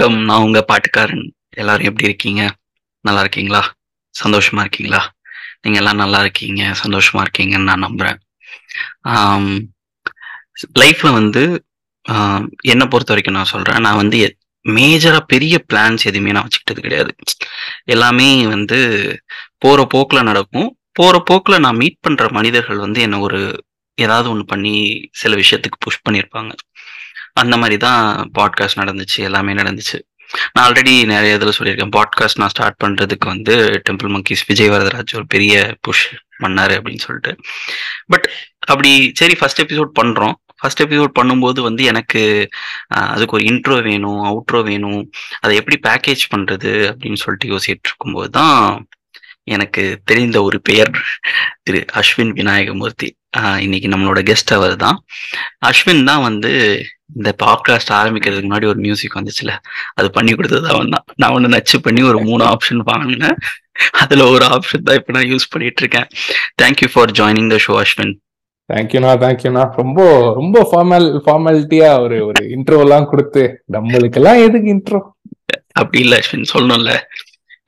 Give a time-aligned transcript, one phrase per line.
[0.00, 0.28] வணக்கம்.
[0.28, 1.24] நான் உங்க பாட்டுக்காரன்.
[1.60, 2.42] எல்லாரும் எப்படி இருக்கீங்க?
[3.06, 3.60] நல்லா இருக்கீங்களா?
[4.14, 5.00] சந்தோஷமா இருக்கீங்களா?
[5.62, 6.62] நீங்க எல்லாம் நல்லா இருக்கீங்க?
[6.82, 8.18] சந்தோஷமா இருக்கீங்கன்னு நான் நம்புறேன்.
[10.82, 11.42] லைஃப்ல வந்து
[12.72, 13.82] என்னை பொறுத்த வரைக்கும் நான் சொல்றேன்.
[13.86, 14.20] நான் வந்து
[14.66, 17.12] மேஜரா பெரிய பிளான்ஸ் எதுவுமே நான் வச்சுக்கிட்டது கிடையாது.
[17.96, 18.78] எல்லாமே வந்து
[19.64, 20.70] போற போக்குல நடக்கும்.
[21.00, 23.42] போற போக்குல நான் மீட் பண்ற மனிதர்கள் வந்து என்ன ஒரு
[23.98, 24.76] ஏதாவது ஒன்று பண்ணி
[25.22, 26.52] சில விஷயத்துக்கு புஷ் பண்ணியிருப்பாங்க.
[27.34, 29.98] அந்த மாதிரி தான் பாட்காஸ்ட் நடந்துச்சு எல்லாமே நடந்துச்சு.
[30.52, 31.94] நான் ஆல்ரெடி நிறைய இதில் சொல்லியிருக்கேன்.
[31.96, 37.36] பாட்காஸ்ட் நான் ஸ்டார்ட் பண்ணுறதுக்கு வந்து டெம்பிள் மங்கீஸ் விஜய் வரதராஜ் ஒரு பெரிய புஷ் பண்ணாரு அப்படின்னு சொல்லிட்டு.
[38.06, 42.48] பட் அப்படி சரி ஃபர்ஸ்ட் எபிசோட் பண்ணுறோம் ஃபர்ஸ்ட் எபிசோட் பண்ணும்போது வந்து எனக்கு
[42.88, 45.10] அதுக்கு ஒரு இன்ட்ரோ வேணும் அவுட்ரோ வேணும்.
[45.40, 48.86] அதை எப்படி பேக்கேஜ் பண்ணுறது அப்படின்னு சொல்லிட்டு யோசிச்சுட்டு இருக்கும்போது தான்
[49.44, 50.90] எனக்கு தெரிந்த ஒரு பெயர்
[51.62, 53.08] திரு அஸ்வின் விநாயகமூர்த்தி.
[53.64, 54.96] இன்னைக்கு நம்மளோட கெஸ்ட் அவர் தான்.
[55.68, 56.50] அஸ்வின் தான் வந்து
[57.16, 59.52] இந்த பாட்காஸ்ட் ஆரம்பிக்கிறதுக்கு முன்னாடி ஒரு மியூசிக் வந்துச்சுல.
[59.98, 61.04] அது பண்ணி கொடுத்தது அவன் தான்.
[61.20, 63.38] நான் ஒன்று நச்சு பண்ணி ஒரு மூணு ஆப்ஷன் வாங்கினேன்.
[64.02, 66.08] அதுல ஒரு ஆப்ஷன் தான் இப்போ நான் யூஸ் பண்ணிட்டு இருக்கேன்.
[66.62, 68.14] Thank you for joining the show Ashwin.
[68.70, 70.00] தேங்க்யூண்ணா தேங்க்யூண்ணா ரொம்ப
[70.40, 73.42] ரொம்ப ஃபார்மல் ஃபார்மாலிட்டியா ஒரு ஒரு இன்ட்ரோ எல்லாம் கொடுத்து
[73.76, 75.00] நம்மளுக்கெல்லாம் எதுக்கு இன்ட்ரோ
[75.80, 76.50] அப்படி இல்லை அஸ்வின்.
[76.54, 76.94] சொல்லணும்ல.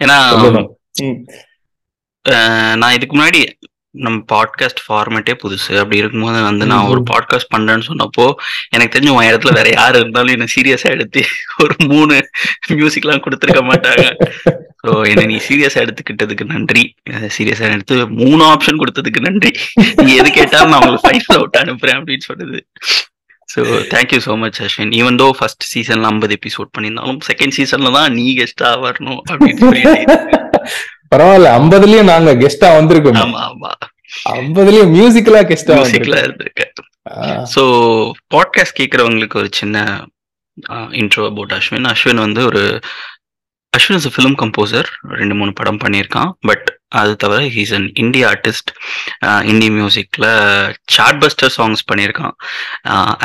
[0.05, 0.19] ஏன்னா
[2.81, 3.41] நான் இதுக்கு முன்னாடி
[3.95, 5.73] நம்ம பாட்காஸ்ட் ஃபார்மேட்டே புதுசு.
[5.81, 7.01] அப்படி இருக்கும்போது வந்து நான் ஒரு.
[7.11, 8.27] பாட்காஸ்ட் பண்றேன்னு சொன்னப்போ
[8.75, 11.23] எனக்கு தெரிஞ்ச உன் இடத்துல வேற யாரு இருந்தாலும் என்ன சீரியஸா எடுத்து
[11.63, 12.17] ஒரு மூணு
[12.81, 14.05] மியூசிக்லாம் கொடுத்துருக்க மாட்டாங்க.
[14.83, 16.85] ஸோ என்ன நீ சீரியஸா எடுத்துக்கிட்டதுக்கு நன்றி.
[17.37, 19.53] சீரியஸா எடுத்து மூணு ஆப்ஷன் கொடுத்ததுக்கு நன்றி.
[20.05, 22.61] நீ எது கேட்டாலும் நான் உங்களுக்கு ஃபைவ் அவுட் அனுப்புறேன் அப்படின்னு சொன்னது
[23.49, 23.61] so
[23.93, 28.27] thank you so much Ashwin even though first சீசன்ல ஐம்பது எபிசோட் பண்ணியிருந்தாலும் செகண்ட் சீசன்ல தான் நீ
[28.39, 29.85] கெஸ்டா வரணும் அப்படின்னு சொல்லி
[31.13, 33.21] பரவாயில்ல ஐம்பதுலயும் நாங்க கெஸ்டா வந்திருக்கோம்.
[33.25, 33.71] ஆமா ஆமா.
[34.29, 35.77] ஐம்பதுலயும் மியூசிக்கலா கெஸ்டா
[36.25, 36.73] இருந்திருக்கேன்.
[37.11, 37.63] ஆ, ஸோ
[38.35, 40.05] பாட்காஸ்ட் கேட்குறவங்களுக்கு ஒரு சின்ன
[41.01, 41.89] இன்ட்ரோ அபவுட் அஸ்வின்.
[41.93, 42.63] அஸ்வின் வந்து ஒரு
[43.77, 46.31] அஸ்வின் இஸ் ஃபிலிம் கம்போசர் ரெண்டு மூணு படம் பண்ணியிருக்கான்.
[46.41, 48.71] பட் அது தவிர he's an Indian artist
[49.45, 50.31] Hindi மியூசிக்கில்
[50.87, 52.35] சார்ட் பஸ்டர் சாங்ஸ் பண்ணியிருக்கான்.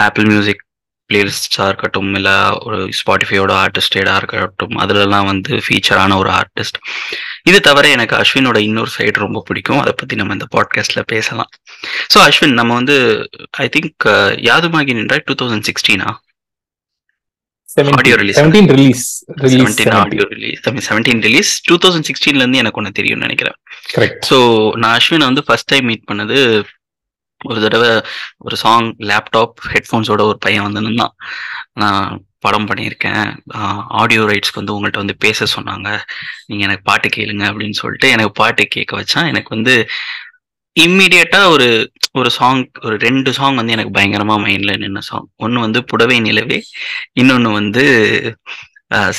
[0.06, 0.64] ஆப்பிள் மியூசிக்
[1.10, 2.36] பிளேலிஸ்டாக இருக்கட்டும் இல்லை
[2.66, 6.80] ஒரு ஸ்பாட்டிஃபையோட ஆர்டிஸ்டேடாக இருக்கட்டும் அதுலலாம் வந்து ஃபீச்சரான ஒரு ஆர்டிஸ்ட்
[7.50, 9.82] இது தவிர எனக்கு அஸ்வினோட இன்னொரு சைடு ரொம்ப பிடிக்கும்.
[9.84, 11.52] அதை பற்றி நம்ம இந்த பாட்காஸ்ட்ல பேசலாம்.
[12.14, 12.96] ஸோ அஸ்வின் நம்ம வந்து
[13.66, 14.08] ஐ திங்க்
[14.50, 16.10] யாதுமாகி நின்றா டூ தௌசண்ட் சிக்ஸ்டீனா
[17.70, 18.38] 17 audio release.
[18.42, 19.02] 17 release
[19.42, 23.58] release seventeen audio release seventeen release two thousand சிக்ஸ்டீன்ல இருந்து எனக்கு ஒன்று தெரியும்னு நினைக்கிறேன்.
[24.30, 24.38] ஸோ
[24.82, 26.38] நான் அஸ்வினை வந்து ஃபர்ஸ்ட் டைம் மீட் பண்ணது
[27.42, 27.90] ஒரு தடவை
[28.38, 31.16] ஒரு சாங் லேப்டாப் ஹெட்ஃபோன்ஸோட ஒரு பையன் வந்து நின்னான்
[31.82, 32.06] நான்
[32.40, 33.28] படம் பண்ணியிருக்கேன்.
[34.02, 35.90] ஆடியோ ரைட்ஸ்க்கு வந்து உங்கள்கிட்ட வந்து பேச சொன்னாங்க.
[36.48, 39.30] நீங்கள் எனக்கு பாட்டு கேளுங்க அப்படின்னு சொல்லிட்டு எனக்கு பாட்டு கேட்க வச்சான்.
[39.32, 39.76] எனக்கு வந்து
[40.76, 41.68] இம்மிடியட்டா ஒரு
[42.14, 46.60] ஒரு சாங் ஒரு ரெண்டு சாங் வந்து எனக்கு பயங்கரமா மைண்ட்ல நின்ன சாங் ஒன்று வந்து புடவை நிலவே
[47.22, 47.84] இன்னொன்னு வந்து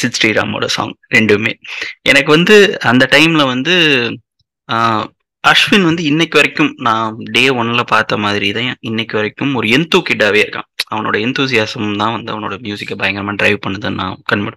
[0.01, 1.53] சித் ஸ்ரீராமோட சாங் ரெண்டுமே.
[2.03, 2.57] எனக்கு வந்து
[2.91, 3.75] அந்த டைம்ல வந்து
[5.47, 10.43] அஸ்வின் வந்து இன்னைக்கு வரைக்கும் நான் டே ஒன்ல பார்த்த மாதிரி தான் இன்னைக்கு வரைக்கும் ஒரு எந்தூ கிட்டாவே
[10.43, 10.67] இருக்கான்.
[10.95, 14.51] அவனோட எந்தூசியாசம் தான் வந்து அவனோட மியூசிக்கை பயங்கரமா டிரைவ் பண்ணுதுன்னு நான் கண்ம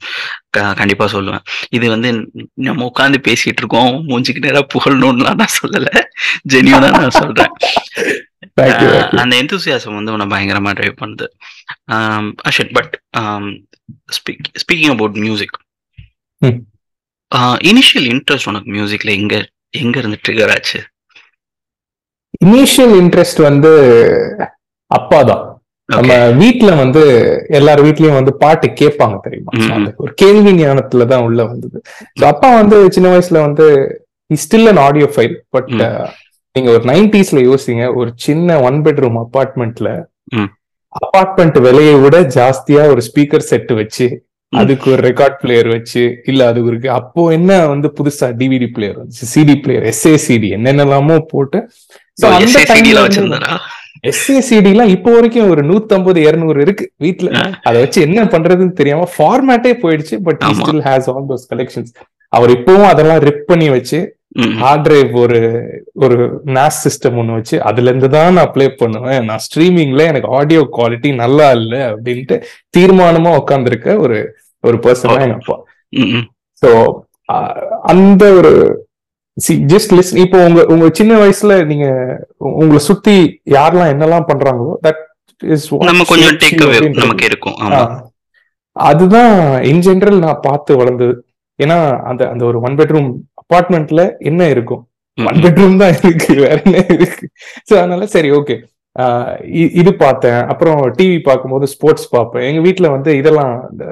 [0.49, 1.39] க- கண்டிப்பா சொல்லுவேன்.
[1.69, 4.07] இது வந்து நம்ம உட்காந்து பேசிட்டு இருக்கோம்.
[4.07, 5.99] மூஞ்சிக்கு நேரா புகழணும்லாம் நான் சொல்லல.
[6.49, 7.51] ஜெனியூனா நான் சொல்றேன்.
[9.17, 11.27] அந்த எந்தூசியாசம் வந்து உன்னை பயங்கரமா டிரைவ் பண்ணுது.
[12.49, 13.01] அஷட் but
[14.11, 15.59] speak speaking about music.
[17.63, 20.79] Initial interest உனக்கு மியூசிக்ல எங்க எங்க இருந்து ட்ரிகர் ஆச்சு
[22.45, 23.71] இனிஷியல் இன்ட்ரெஸ்ட் வந்து
[24.91, 25.43] அப்பா தான்
[25.89, 26.09] நம்ம.
[26.39, 27.01] வீட்ல வந்து
[27.57, 29.51] எல்லார் வீட்லயும் வந்து பாட்டு கேட்பாங்க தெரியுமா
[30.03, 31.77] ஒரு கேள்வி ஞானத்துல தான் உள்ள வந்தது
[32.27, 33.65] அப்பா வந்து சின்ன வயசுல வந்து
[34.29, 35.71] still an audio file but.
[36.55, 39.89] நீங்க ஒரு நைன்டிஸ்ல யோசிங்க ஒரு சின்ன ஒன் பெட்ரூம் அபார்ட்மெண்ட்ல.
[40.93, 44.07] அபார்ட்மெண்ட் விலையை விட ஜாஸ்தியா ஒரு ஸ்பீக்கர் செட் வச்சு.
[44.53, 49.27] அதுக்கு ஒரு ரெக்கார்ட் பிளேயர் வச்சு இல்ல அது இருக்கு அப்போ என்ன வந்து புதுசா டிவிடி பிளேயர் வந்துச்சு?
[49.33, 51.59] சிடி பிளேயர் எஸ்ஏசிடி என்னென்னலாமோ போட்டு.
[52.17, 52.47] அந்த
[54.09, 57.29] எஸ்ஏசிடி எல்லாம் இப்போ வரைக்கும் ஒரு 150 இருநூறு இருக்கு வீட்ல.
[57.37, 57.43] ஆ.
[57.67, 60.41] அதை வச்சு என்ன பண்றதுன்னு தெரியாம ஃபார்மேட்டே போயிடுச்சு but.
[60.59, 61.91] Still has all those collections
[62.33, 63.99] அவர் இப்பவும் அதெல்லாம் ரிப் பண்ணி வச்சு
[64.59, 65.39] ஹார்ட் டிரைவ் ஒரு
[66.03, 66.17] ஒரு
[66.55, 69.23] நாஸ் சிஸ்டம் ஒன்னு வச்சு அதுல இருந்து தான் நான் ப்ளே பண்ணுவேன்.
[69.27, 72.35] நான் ஸ்ட்ரீமிங்ல எனக்கு ஆடியோ குவாலிட்டி நல்லா இல்ல அப்படின்ட்டு
[72.77, 74.19] தீர்மானமா உட்கார்ந்திருக்க ஒரு
[74.63, 75.57] ஒரு பர்சன் எங்க அப்பா.
[76.63, 76.69] ஸோ
[77.93, 78.51] அந்த ஒரு
[79.71, 81.87] ஜஸ்ட் லிஸ்ட் இப்போ உங்க உங்க சின்ன வயசுல நீங்க
[82.59, 83.17] உங்களை சுத்தி
[83.55, 85.01] யாரெல்லாம் என்னெல்லாம் பண்றாங்களோ தட்
[85.41, 87.57] இஸ் நம்ம கொஞ்சம் டேக் நமக்கு இருக்கும்
[88.75, 89.33] அதுதான்
[89.69, 91.13] இன் ஜெனரல் நான் பார்த்து வளர்ந்தது.
[91.59, 91.77] ஏன்னா
[92.09, 93.09] அந்த அந்த ஒரு ஒன் பெட்ரூம்
[93.41, 94.83] அபார்ட்மெண்ட்ல என்ன இருக்கும்?
[95.17, 97.25] ஒன் பெட்ரூம் தான் இருக்கு வேற என்ன இருக்கு?
[97.69, 98.55] ஸோ அதனால சரி ஓகே
[99.81, 100.39] இது பார்த்தேன்.
[100.51, 102.45] அப்புறம் டிவி பார்க்கும்போது ஸ்போர்ட்ஸ் பார்ப்பேன்.
[102.49, 103.85] எங்க வீட்ல வந்து இதெல்லாம் இந்த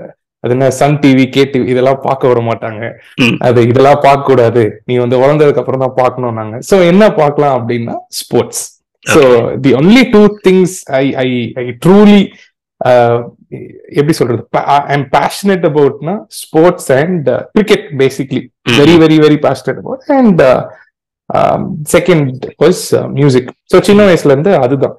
[0.44, 2.82] அது என்ன சன் டிவி கே டிவி இதெல்லாம் பார்க்க விட மாட்டாங்க.
[3.48, 6.58] அது இதெல்லாம் பார்க்க கூடாது நீ வந்து வளர்ந்ததுக்கு அப்புறம் தான் பார்க்கணும் நாங்க.
[6.70, 8.62] சோ என்ன பார்க்கலாம் அப்படின்னா sports
[9.06, 9.22] so
[9.66, 11.28] the only two things I I
[11.64, 12.22] I truly
[14.00, 14.42] எப்படி சொல்றது?
[14.74, 18.42] I am passionate அபவுட்னா sports and cricket basically
[18.80, 20.42] very very very passionate about and
[21.96, 22.84] second was
[23.18, 24.96] music so சின்ன வயசுல இருந்து அதுதான்.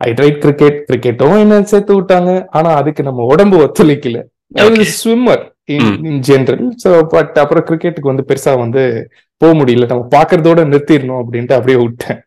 [0.00, 2.32] ஐ ட்ரைட் கிரிக்கெட் கிரிக்கெட்டும் என்ன சேர்த்து விட்டாங்க.
[2.58, 4.18] ஆனா அதுக்கு நம்ம உடம்பு ஒத்துழைக்கல.
[4.52, 4.84] Okay.
[4.94, 5.42] Swimmer.
[5.70, 8.82] In general so but அப்புறம் கிரிக்கெட்டுக்கு வந்து பெருசா வந்து
[9.40, 9.88] போக முடியல.
[9.90, 12.20] நம்ம பாக்குறதோட நிறுத்திடணும் அப்படின்ட்டு அப்படியே விட்டேன்.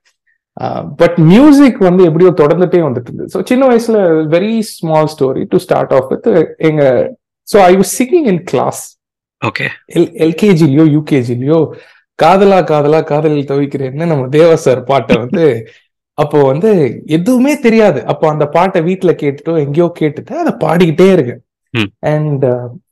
[1.00, 3.32] பட் மியூசிக் வந்து எப்படியோ தொடர்ந்துட்டே வந்துட்டு இருந்தது.
[3.36, 3.98] ஸோ சின்ன வயசுல
[4.36, 6.30] very small story to start off with
[6.70, 6.84] எங்க
[7.48, 8.82] so I was singing in class
[9.42, 11.60] okay L எல்கேஜிலயோ யூகேஜிலயோ
[12.20, 15.46] காதலா காதலா காதலில் தவிக்கிறேன்னு நம்ம தேவா சார் பாட்டை வந்து
[16.18, 16.70] அப்போ வந்து
[17.18, 18.00] எதுவுமே தெரியாது.
[18.12, 21.42] அப்போ அந்த பாட்டை வீட்ல கேட்டுட்டோ எங்கேயோ கேட்டுட்டு அதை பாடிக்கிட்டே இருக்கேன்.
[22.14, 22.46] அண்ட்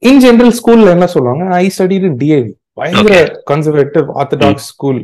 [0.09, 1.45] இன் ஜெனரல் ஸ்கூல்ல என்ன சொல்லுவாங்க?
[1.61, 3.15] ஐ ஸ்டடி இன் டிஏவி பயங்கர.
[3.51, 4.99] கன்சர்வேட்டிவ் ஆர்த்தடாக்ஸ் ஸ்கூல்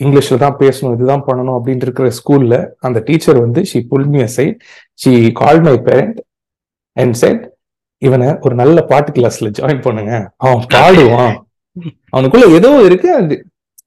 [0.00, 2.56] இங்கிலீஷ்ல தான் பேசணும் இதுதான் பண்ணணும் அப்படின்னு இருக்கிற ஸ்கூல்ல
[2.86, 4.58] அந்த டீச்சர் வந்து she pull me side
[5.02, 5.12] she
[5.42, 6.18] call my parent
[6.96, 7.42] and said
[7.98, 10.12] இவனை ஒரு நல்ல பாட்டு கிளாஸ்ல ஜாயின் பண்ணுங்க.
[10.36, 11.36] அவன் பாடுவான்.
[12.12, 13.36] அவனுக்குள்ள ஏதோ இருக்கு அது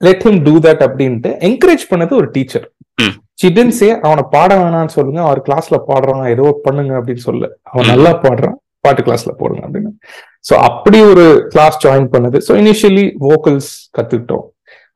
[0.07, 2.65] லெட் ஹிம் டூ தட் அப்படின்ட்டு என்கரேஜ் பண்ணது ஒரு டீச்சர்.
[3.41, 5.21] சிடன் சே அவனை பாட வேணாம்னு சொல்லுங்க.
[5.27, 6.25] அவர் கிளாஸ்ல பாடுறான்.
[6.29, 7.89] ஏதோ பண்ணுங்க அப்படின்னு சொல்ல அவன்.
[7.93, 8.57] நல்லா பாடுறான்.
[8.85, 9.91] பாட்டு கிளாஸ்ல போடுங்க அப்படின்னு.
[10.49, 12.37] சோ அப்படி ஒரு கிளாஸ் ஜாயின் பண்ணது.
[12.47, 14.45] ஸோ இனிஷியலி வோக்கல்ஸ் கத்துக்கிட்டோம்.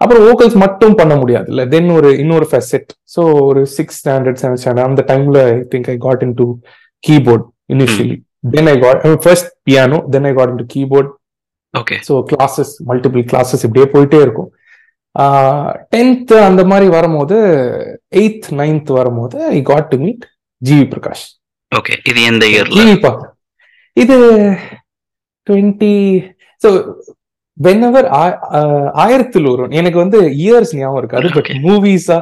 [0.02, 4.62] அப்புறம் வோக்கல்ஸ் மட்டும் பண்ண முடியாது இல்ல தென் ஒரு இன்னொரு ஃபெசெட் ஸோ ஒரு சிக்ஸ் ஸ்டாண்டர்ட் செவன்த்
[4.64, 6.48] ஸ்டாண்டர்ட் அந்த டைம்ல I think I got into
[7.04, 7.46] keyboard
[7.76, 8.18] initially
[8.56, 11.12] then I got first piano then I got into keyboard
[11.74, 14.50] okay so classes multiple classes இப்படியே போயிட்டே இருக்கும்.
[15.94, 17.36] டென்த் அந்த மாதிரி வரும்போது
[18.22, 20.26] எயித் நைன்த் வரும்போது I got to meet
[20.62, 21.26] GV Prakash
[21.72, 23.32] okay இது எந்த இயர்ல ஜிவி பார்க்க
[23.98, 24.18] இது
[25.48, 25.94] டுவெண்ட்டி
[26.62, 26.70] ஸோ
[27.58, 28.08] வென்எவர்
[29.04, 31.52] ஆயிரத்தில் ஒரு எனக்கு வந்து இயர்ஸ் ஞாபகம் இருக்காது பட்.
[31.66, 32.18] மூவிஸா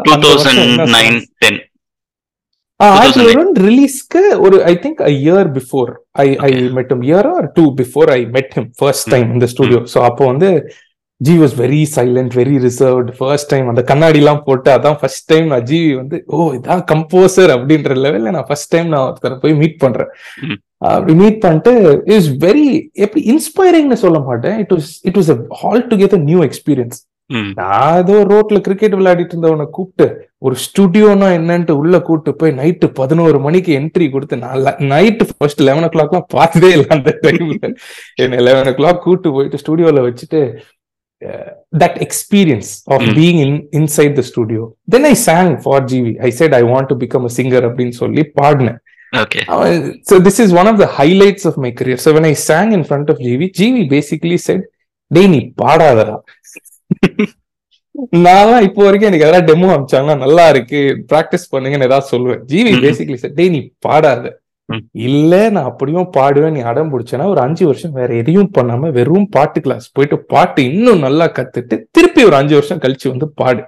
[3.63, 6.63] ரிலீஸ்க்கு ஒரு I think a year before I I Okay.
[6.77, 10.25] Met him year or two before I met him first time இந்த ஸ்டுடியோ ஸோ அப்போ
[10.31, 10.49] வந்து
[11.21, 15.47] G was very silent very reserved first time அந்த கண்ணாடி எல்லாம் போட்டு அதான் ஃபர்ஸ்ட் டைம்
[15.51, 19.77] நான் GV வந்து ஓ இதான் கம்போசர் அப்படின்ற லெவல்ல நான் ஃபர்ஸ்ட் டைம் நான் ஒருத்தரை போய் மீட்
[19.83, 20.11] பண்றேன்.
[20.45, 20.59] ம்.
[20.91, 21.71] அப்படி மீட் பண்ணிட்டு
[22.15, 22.67] இஸ் வெரி
[23.05, 24.57] எப்படி இன்ஸ்பைரிங்னு சொல்ல மாட்டேன்.
[24.63, 25.31] It was it was
[25.63, 26.99] all together new experience
[27.59, 30.05] நான் ஏதோ ரோட்ல கிரிக்கெட் விளையாடிட்டு இருந்தவனை கூப்பிட்டு
[30.45, 35.87] ஒரு ஸ்டுடியோனா என்னன்ட்டு உள்ள கூப்பிட்டு போய் நைட்டு பதினோரு மணிக்கு என்ட்ரி கொடுத்து நான் நைட்டு ஃபர்ஸ்ட் லெவன்
[35.87, 37.69] ஓ கிளாக்லாம் பார்த்ததே இல்லை அந்த டைம்ல
[38.25, 40.41] என்ன லெவன் ஓ கிளாக் கூப்பிட்டு போயிட்டு ஸ்டுடியோல வச்சுட்டு
[41.81, 43.05] that experience of.
[43.19, 44.63] Being in inside the studio
[44.95, 48.23] then I sang for GV I said I want to become a singer அப்படின்னு சொல்லி
[48.39, 48.79] பாடினேன்.
[49.13, 49.41] Okay
[50.09, 51.97] so this is one of the highlights of my career.
[51.97, 54.61] So when i sang in front of gv gv basically said
[55.11, 56.15] டேய் நீ பாடாதடா.
[58.25, 60.79] நான் இப்போ வரைக்கும் எனக்கு எதாவது டெமோ அமிச்சாங்கன்னா நல்லா இருக்கு.
[61.11, 62.39] பிராக்டிஸ் பண்ணுங்கன்னு ஏதாவது சொல்லுவேன்.
[62.51, 62.71] ஜிவி.
[62.85, 64.31] பேசிக்கலி சார் டேய் நீ பாடாத.
[65.07, 69.59] இல்ல நான் அப்படியும் பாடுவேன் நீ அடம் பிடிச்சேன்னா ஒரு அஞ்சு வருஷம் வேற எதையும் பண்ணாம வெறும் பாட்டு
[69.65, 73.61] கிளாஸ் போயிட்டு பாட்டு இன்னும் நல்லா கத்துட்டு திருப்பி ஒரு அஞ்சு வருஷம் கழிச்சு வந்து பாடு.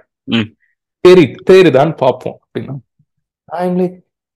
[1.04, 2.74] தேறி தேறுதான்னு பார்ப்போம் அப்படின்னா.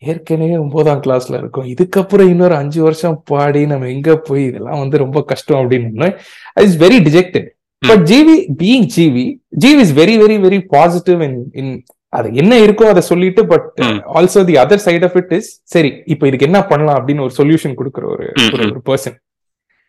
[0.04, 1.66] ஏற்கனவே ஒன்பதாம் கிளாஸ்ல இருக்கோம்.
[1.66, 6.18] இதுக்கப்புறம் இன்னொரு அஞ்சு வருஷம் பாடி நம்ம எங்க போய் இதெல்லாம் வந்து ரொம்ப கஷ்டம் அப்படின்னு
[6.54, 11.84] is very dejected but GV being GV GV is very very very positive in in
[12.08, 13.72] அது என்ன இருக்கோ அதை சொல்லிட்டு but.
[14.14, 17.74] Also the other side of it is சரி இப்போ இதுக்கு என்ன பண்ணலாம் அப்படின்னு ஒரு சொல்யூஷன்
[17.76, 19.16] கொடுக்குற ஒரு ஒரு- பர்சன்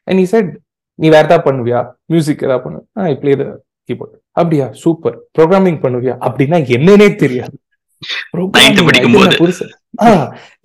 [0.03, 0.55] அண்ட் he said
[0.95, 1.91] நீ வேற ஏதாவது பண்ணுவியா?
[2.05, 3.17] மியூசிக் ஏதாவது பண்ணு.
[3.19, 4.17] Play the keyboard.
[4.31, 4.69] அப்படியா?
[4.71, 5.19] சூப்பர்.
[5.39, 6.15] ப்ரோக்ராமிங் பண்ணுவியா?
[6.19, 7.59] அப்படின்னா என்னன்னே தெரியாது.
[8.81, 9.37] படிக்கும்போது.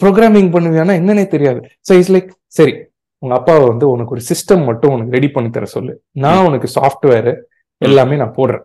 [0.03, 1.61] ப்ரோக்ராமிங் பண்ணுவியானா என்னன்னே தெரியாது.
[1.89, 2.29] ஸோ இஸ் லைக்
[2.59, 2.75] சரி
[3.23, 5.93] உங்க அப்பாவை வந்து உனக்கு ஒரு சிஸ்டம் மட்டும் உனக்கு ரெடி பண்ணி தர சொல்லு.
[6.25, 7.31] நான் உனக்கு சாஃப்ட்வேர்
[7.81, 8.65] எல்லாமே நான் போடுறேன்.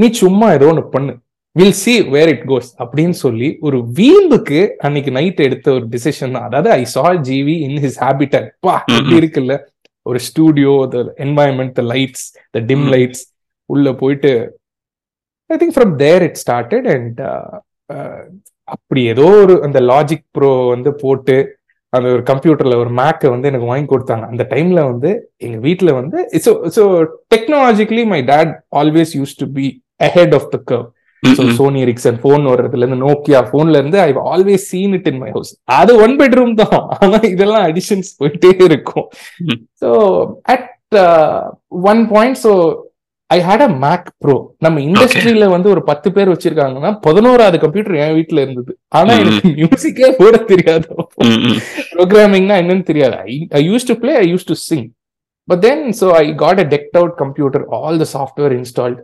[0.00, 1.12] நீ சும்மா ஏதோ ஒன்று பண்ணு.
[1.56, 6.46] Will see where it goes அப்படின்னு சொல்லி ஒரு வீம்புக்கு அன்னைக்கு நைட் எடுத்த ஒரு டிசிஷன் தான்.
[6.48, 9.08] அதாவது ஐ சா ஜிவி இன் ஹிஸ் ஹேபிட்டட் பா ம்.
[9.18, 9.54] இருக்குல்ல?
[10.06, 12.84] ஒரு studio the environment the lights the dim.
[12.94, 13.22] Lights
[13.70, 14.32] உள்ள போயிட்டு
[15.50, 17.18] I think from there it started and
[18.74, 21.36] அப்படி ஏதோ ஒரு அந்த லாஜிக் ப்ரோ வந்து போட்டு
[21.92, 24.24] அந்த ஒரு கம்ப்யூட்டர்ல ஒரு மேக்கை வந்து எனக்கு வாங்கி கொடுத்தாங்க.
[24.32, 25.10] அந்த டைம்ல வந்து
[25.46, 26.82] எங்க வீட்ல வந்து so so
[27.34, 29.66] technologically my dad always use to be
[30.08, 30.86] ahead of the curve
[31.22, 35.30] so Sony Ericsson phone வர்றதுல இருந்து நோக்கியா போன்ல இருந்து I always seen it in my
[35.36, 36.76] house அது ஒன் பெட்ரூம் தான்.
[36.98, 39.06] ஆனா இதெல்லாம் அடிஷன்ஸ் போயிட்டே இருக்கும்.
[39.82, 39.88] So
[40.54, 40.68] at
[41.92, 42.52] one point so
[43.30, 48.14] I had a Mac Pro நம்ம இண்டஸ்ட்ரியில வந்து ஒரு பத்து பேர் வச்சிருக்காங்கன்னா பதினோராவது கம்ப்யூட்டர் என்
[48.18, 48.78] வீட்டுல இருந்தது.
[48.88, 49.12] ஆனா.
[49.14, 50.86] எனக்கு மியூசிக்கே போட தெரியாது.
[51.94, 53.16] ப்ரோக்ராமிங்னா என்னன்னு தெரியாது.
[53.50, 54.86] I use to play I use to sing
[55.48, 59.00] but then so I got a decked out computer all the software installed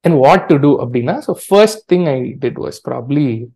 [0.00, 3.46] and what to do அப்படின்னா so first thing I did was probably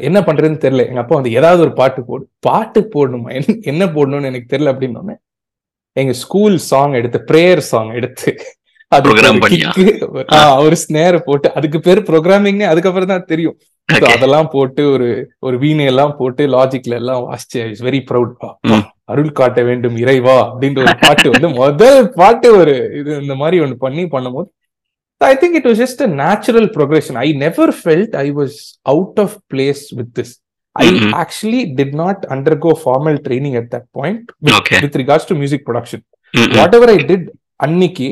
[0.00, 0.86] என்ன பண்றதுன்னு தெரியல.
[0.86, 2.28] எங்க அப்பா வந்து ஏதாவது ஒரு பாட்டு போடு.
[2.40, 3.30] பாட்டு போடணுமா?
[3.62, 5.16] என்ன- போடணும்னு எனக்கு தெரியல அப்படின்னு
[5.92, 8.30] எங்க ஸ்கூல் சாங் எடுத்து ப்ரேயர் சாங் எடுத்து
[10.64, 13.56] ஒரு ஸ்னேர் போட்டு அதுக்கு பேர் ப்ரோக்ராமிங் அதுக்கப்புறம் தான் தெரியும்.
[14.12, 15.08] அதெல்லாம் போட்டு ஒரு
[15.46, 18.32] ஒரு வீணை எல்லாம் போட்டு லாஜிக்ல எல்லாம் வாசிச்சு இஸ் வெரி ப்ரௌட்.
[19.12, 23.76] அருள் காட்ட வேண்டும் இறைவா அப்படின்ற ஒரு பாட்டு வந்து முதல் பாட்டு ஒரு இது இந்த மாதிரி ஒன்று
[23.84, 24.48] பண்ணி பண்ணும்போது
[25.20, 28.56] I think it was just a natural progression I never felt I was
[28.92, 30.34] out of place with this
[30.76, 30.86] I.
[31.22, 34.26] Actually did not undergo formal training at that point.
[34.84, 36.04] With regards to music production.
[36.78, 37.28] Whatever I did
[37.66, 38.08] அன்னைக்கு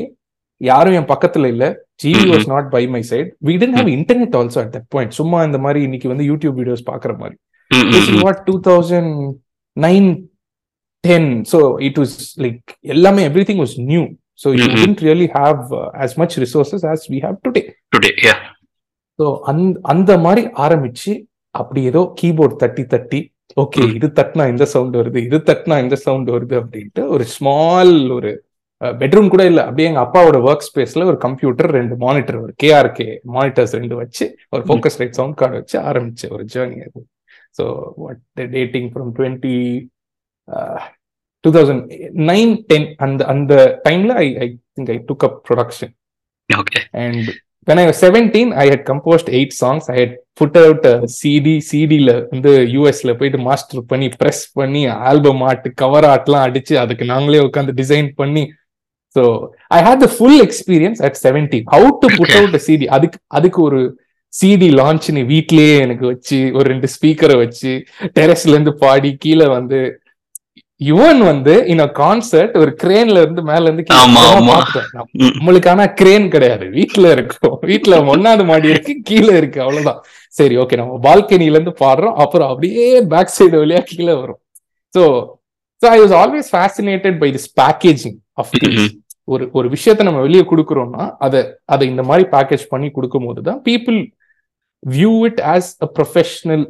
[0.61, 1.65] யாரும் என் பக்கத்துல இல்ல
[2.05, 2.29] Mhm.
[2.31, 5.57] Was not by my side we tend have internet also at that point சும்மா இந்த
[5.57, 7.35] மாதிரி இன்னைக்கு வந்து யூடியூப் வீடியோஸ் பாக்குற மாதிரி
[7.95, 8.19] is ம்.
[8.23, 10.09] what 2009
[11.03, 12.61] 10 so it was like
[12.93, 14.03] எல்லாமே everything was new
[14.39, 14.75] so you Mhm.
[14.75, 18.39] didn't really have uh, as much resources as we have today Today, yeah.
[19.19, 21.13] so அந்த அந்த மாதிரி ஆரம்பிச்சு
[21.55, 23.19] அப்படி ஏதோ கீபோர்ட் தட்டி தட்டி
[23.57, 23.83] ஓகே.
[23.95, 28.31] இது தட்டினா இந்த சவுண்ட் வருது இது தட்டினா இந்த சவுண்ட் வருது அப்படின்ட்டு ஒரு ஸ்மால் ஒரு
[28.81, 33.75] பெட்ரூம் கூட இல்ல அப்படியே எங்க அப்பாவோட ஒர்க் ஸ்பேஸ்ல ஒரு கம்ப்யூட்டர் ரெண்டு மானிட்டர் ஒரு கேஆர்கே மானிட்டர்ஸ்
[33.79, 37.01] ரெண்டு வச்சு ஒரு ஃபோக்கஸ் ரைட் சவுண்ட் கார்டு வச்சு ஆரம்பிச்ச ஒரு ஜேர்னி அது
[37.59, 37.65] so
[37.97, 38.21] what
[38.55, 39.55] dating from twenty
[41.43, 41.83] two thousand
[42.31, 43.53] nine ten அந்த அந்த
[43.87, 45.93] டைம்ல I I think I took up production.
[47.05, 47.25] And
[47.67, 49.89] when I was 17, I had composed eight songs.
[49.89, 54.81] I had put out a CD, CD ல வந்து யூஎஸ்ல போயிட்டு master பண்ணி press பண்ணி
[55.09, 58.43] album art cover ஆர்ட்லாம் அடிச்சு அதுக்கு நாங்களே உட்காந்து டிசைன் பண்ணி
[59.15, 59.23] so
[59.75, 62.35] I had the full experience at seventeen how to put.
[62.39, 63.79] Out CD அதுக்கு அதுக்கு ஒரு
[64.33, 67.71] சிடி லான்ச்னு வீட்லயே எனக்கு வச்சு ஒரு ரெண்டு ஸ்பீக்கரை வச்சு
[68.17, 69.79] டெரஸ்ல இருந்து பாடி கீழே வந்து
[70.81, 73.83] யுவன் வந்து இன் கான்சர்ட் ஒரு கிரேன்ல இருந்து மேல இருந்து.
[75.37, 76.65] நம்மளுக்கு ஆனா கிரேன் கிடையாது.
[76.75, 77.55] வீட்ல இருக்கும்.
[77.69, 79.99] வீட்ல ஒன்னாவது மாடி இருக்கு கீழே இருக்கு அவ்வளவுதான்.
[80.39, 84.39] சரி ஓகே நம்ம பால்கனில இருந்து பாடுறோம் அப்புறம் அப்படியே பேக் சைடு வழியா கீழே வரும்.
[84.93, 85.03] So
[85.81, 88.89] so I was always fascinated by this packaging of hmm.
[89.27, 93.59] ஒரு ஒரு விஷயத்த நம்ம வெளியே கொடுக்குறோம்னா அதை அதை இந்த மாதிரி பேக்கேஜ் பண்ணி கொடுக்கும் போது தான்
[93.67, 93.97] people
[94.83, 96.65] view it as a professional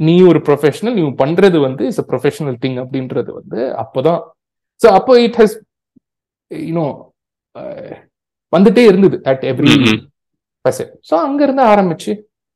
[0.00, 4.20] நீ ஒரு ப்ரொஃபஷனல் நீ பண்றது வந்து இஸ் அ ப்ரொஃபஷனல் திங் அப்படின்றது வந்து அப்போதான்.
[4.80, 5.56] ஸோ அப்போ இட் ஹஸ்
[6.50, 6.86] யூனோ
[8.52, 9.72] வந்துட்டே இருந்தது அட் எவ்ரி.
[10.64, 12.12] ஃபெசட் ஸோ அங்க இருந்து ஆரம்பிச்சு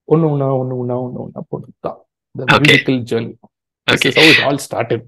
[0.09, 1.99] ஒன்னு ஒண்ணா ஒன்னு ஒண்ணா ஒன்னு ஒண்ணா போட்டு தான்
[3.11, 3.33] journey.
[4.47, 5.04] All started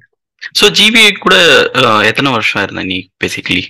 [0.52, 1.36] So, GVA கூட
[1.80, 3.64] அஹ், எத்தனை வருஷம் இருந்த நீ basically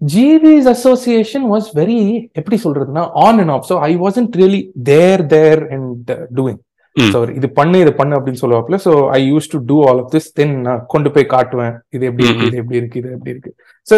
[0.00, 1.98] GV's association was very
[2.34, 6.60] எப்படி சொல்றதுன்னா on and off so I wasn't really there there and doing.
[6.96, 10.28] So இது பண்ணு இது பண்ணு அப்படின்னு சொல்லுவாப்ல so I used to do all of this
[10.34, 11.74] then நான் கொண்டு போய் காட்டுவேன்.
[11.92, 12.48] இது எப்படி இருக்கு.
[12.48, 13.50] இது எப்படி இருக்கு இது எப்படி இருக்கு.
[13.86, 13.94] So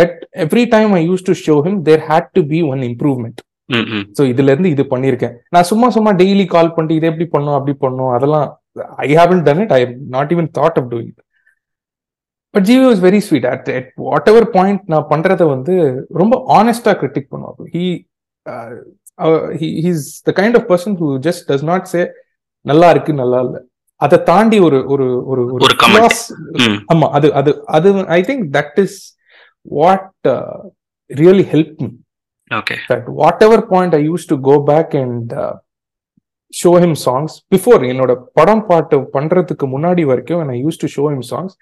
[0.00, 3.40] at every time I used to show him there had to be one improvement.
[4.16, 5.34] So இதுல இருந்து இது பண்ணியிருக்கேன்.
[5.52, 8.46] நான் சும்மா சும்மா டெய்லி கால் பண்ணிட்டு இது எப்படி பண்ணும் அப்படி பண்ணும் அதெல்லாம்
[9.04, 11.12] I haven't done it I not even thought of doing
[12.54, 13.90] but GV was very sweet at at
[14.28, 15.76] whatever point நான் பண்றத வந்து
[16.14, 17.86] ரொம்ப ஆனஸ்டா கிரிட்டிக் பண்ணுவாங்க he
[19.80, 22.02] he's the kind of person who just does not say
[22.66, 23.56] நல்லா இருக்கு நல்லா இல்ல
[24.00, 25.98] அதை தாண்டி ஒரு ஒரு ஒரு ஒரு comment.
[25.98, 26.30] flaws-
[26.62, 26.78] ம்.
[26.92, 28.96] ஆமா அது அது அது I think that is
[29.76, 30.10] what
[31.10, 31.90] really help me
[32.50, 32.76] Okay.
[32.88, 35.28] that whatever point I used to go back and
[36.62, 37.32] show him songs.
[37.56, 41.54] Before என்னோட படம் பாட்டு பண்றதுக்கு முன்னாடி வரைக்கும் used to show him songs.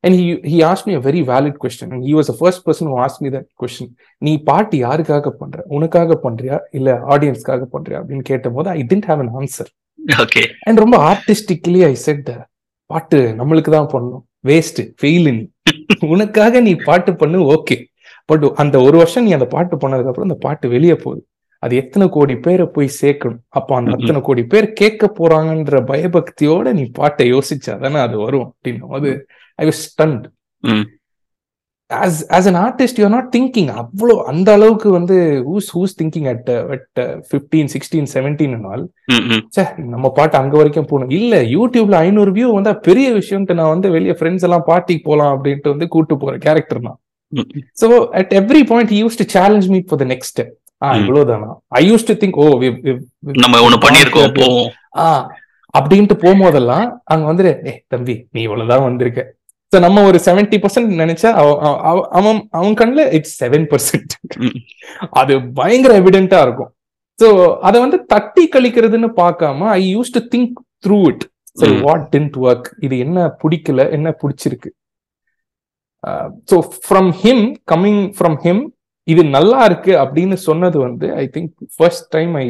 [0.00, 1.90] And he he asked me a very valid question.
[1.90, 3.96] And he was the first person who asked me that question.
[4.18, 5.64] நீ பாட்டு யாருக்காக பண்ற?
[5.66, 6.58] உனக்காக பண்றியா?
[6.70, 8.00] இல்ல ஆடியன்ஸ்க்காக பண்றியா?
[8.02, 9.70] அப்படின்னு கேட்டபோது I didn't have an answer
[10.22, 10.44] Okay.
[10.60, 12.28] And ரொம்ப ஆர்டிஸ்டிக்கலி ஐ செட்
[12.86, 14.22] பாட்டு நம்மளுக்கு தான் பண்ணணும்.
[14.46, 15.44] வேஸ்ட் ஃபெயில் நீ.
[16.08, 17.84] உனக்காக நீ பாட்டு பண்ணு ஓகே
[18.24, 21.26] பட் அந்த ஒரு வருஷம் நீ அந்த பாட்டு பண்ணதுக்கு அப்புறம் அந்த பாட்டு வெளியே போகுது.
[21.66, 23.94] அது எத்தனை கோடி பேரை போய் சேர்க்கணும் அப்போ அந்த.
[23.98, 29.10] அத்தனை கோடி பேர் கேட்க போறாங்கன்ற பயபக்தியோட நீ பாட்டை யோசிச்சா தானே அது வரும் அப்படின்னும் போது
[29.58, 30.24] I was stunned.
[31.90, 36.48] As as an artist you're not thinking அவ்வளோ அந்த அளவுக்கு வந்து who's who's thinking at
[36.74, 38.54] at fifteen sixteen seventeen
[39.12, 39.42] hmm.
[39.48, 43.90] ச்சே நம்ம பாட்டு அங்க வரைக்கும் போகணும் இல்ல யூடியூப்ல ஐநூறு வியூ வந்தா பெரிய விஷயம்ட்டு நான் வந்து
[43.94, 46.98] வெளியே ஃப்ரெண்ட்ஸ் எல்லாம் பார்ட்டிக்கு போலாம் அப்படின்ட்டு வந்து கூட்டு போற கேரக்டர் தான்.
[47.80, 47.86] So
[48.18, 50.52] at every point used to challenge me for the next step.
[50.84, 51.54] இவ்வளவுதானா?
[51.68, 52.46] ஐ யூஸ் டு திங்க் ஓ
[53.20, 54.70] நம்ம ஒண்ணு பண்ணியிருக்கோம் போவோம்.
[55.78, 59.34] அப்படின்ட்டு போகும்போதெல்லாம் அங்க வந்துட்டு ஏ தம்பி நீ இவ்வளவுதான் வந்திருக்க.
[59.72, 64.12] ஸோ நம்ம ஒரு செவன்டி பர்சன்ட் நினைச்சா அவ- அவ- அவ- அவன் அவன் கண்ணில் இட்ஸ் செவன் பர்சன்ட்.
[65.10, 66.70] அது பயங்கர எவிடென்ட்டா இருக்கும்.
[67.22, 70.52] ஸோ அதை வந்து தட்டி கழிக்கிறதுன்னு பார்க்காம I used to think
[70.86, 71.80] through it hmm.
[71.80, 73.90] What didn't work இது என்ன பிடிக்கல?
[73.90, 74.70] என்ன பிடிச்சிருக்கு?
[76.50, 76.56] So
[76.88, 78.64] from him coming from him
[79.06, 82.46] இது நல்லா இருக்கு அப்படின்னு சொன்னது வந்து I think first time I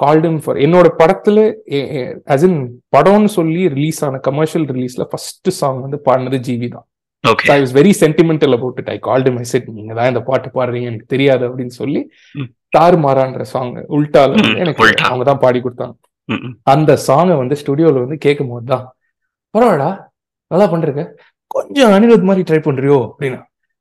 [0.00, 1.38] called him for என்னோட படத்துல
[2.34, 2.58] அஸ் இன்
[2.96, 6.86] படம்னு சொல்லி ரிலீஸ் ஆன கமர்ஷியல் ரிலீஸ்ல ஃபர்ஸ்ட் சாங் வந்து பாடினது ஜிவி தான்.
[7.50, 10.90] I was very sentimental about it I called my set நீங்க தான் இந்த பாட்டு பாடுறீங்க
[10.90, 12.00] எனக்கு தெரியாது அப்படின்னு சொல்லி
[12.34, 12.48] ம்.
[12.72, 14.80] தாறுமாறான்ற சாங் உல்டால எனக்கு.
[15.08, 15.94] அவங்க தான் பாடி கொடுத்தாங்க.
[16.66, 18.84] அந்த சாங்கை வந்து ஸ்டுடியோல வந்து கேட்கும் போது தான்
[19.54, 19.90] பரவாடா
[20.50, 21.04] நல்லா பண்றீங்க.
[21.50, 22.98] கொஞ்சம் அனிருத் மாதிரி ட்ரை பண்றியோ?
[23.08, 23.40] அப்படின்னா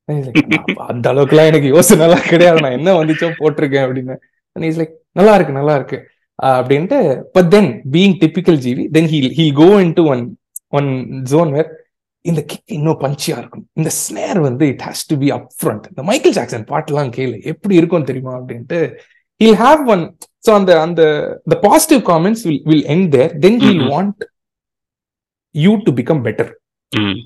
[0.09, 2.61] And he's like, "அப்பா, அந்த அளவுக்குலாம் எனக்கு யோசனை எல்லாம் கிடையாது.
[2.61, 4.15] நான் என்ன வந்துச்சோ போட்டிருக்கேன் அப்படின்னு.
[4.69, 5.97] இஸ் லைக் நல்லா இருக்கு நல்லா இருக்கு.
[6.43, 10.37] அப்படின்ட்டு but then being typical GV then he'll he'll go into one
[10.67, 10.89] one
[11.21, 11.69] zone where
[12.21, 13.69] இந்த கிக் இன்னும் பஞ்சியா இருக்கும்.
[13.73, 17.75] இந்த ஸ்னேர் வந்து it has to be up front இந்த மைக்கேல் ஜாக்சன் பாட்டுலாம் கேளு எப்படி
[17.75, 18.79] இருக்கும் தெரியுமா அப்படின்ட்டு
[19.43, 20.03] ஹீல் ஹாவ் ஒன்
[20.47, 21.01] ஸோ அந்த அந்த
[21.51, 23.83] the positive comments will will end there then he'll.
[23.93, 24.21] Want
[25.51, 26.51] you to become better.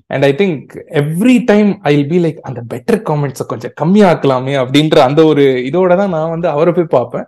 [0.08, 5.25] And I think every time I be like அந்த பெட்டர் காமெண்ட்ஸை கொஞ்சம் கம்மியாக்கலாமே அப்படின்ற அந்த
[5.25, 7.27] ஒரு இதோட தான் நான் வந்து அவரை போய் பார்ப்பேன்.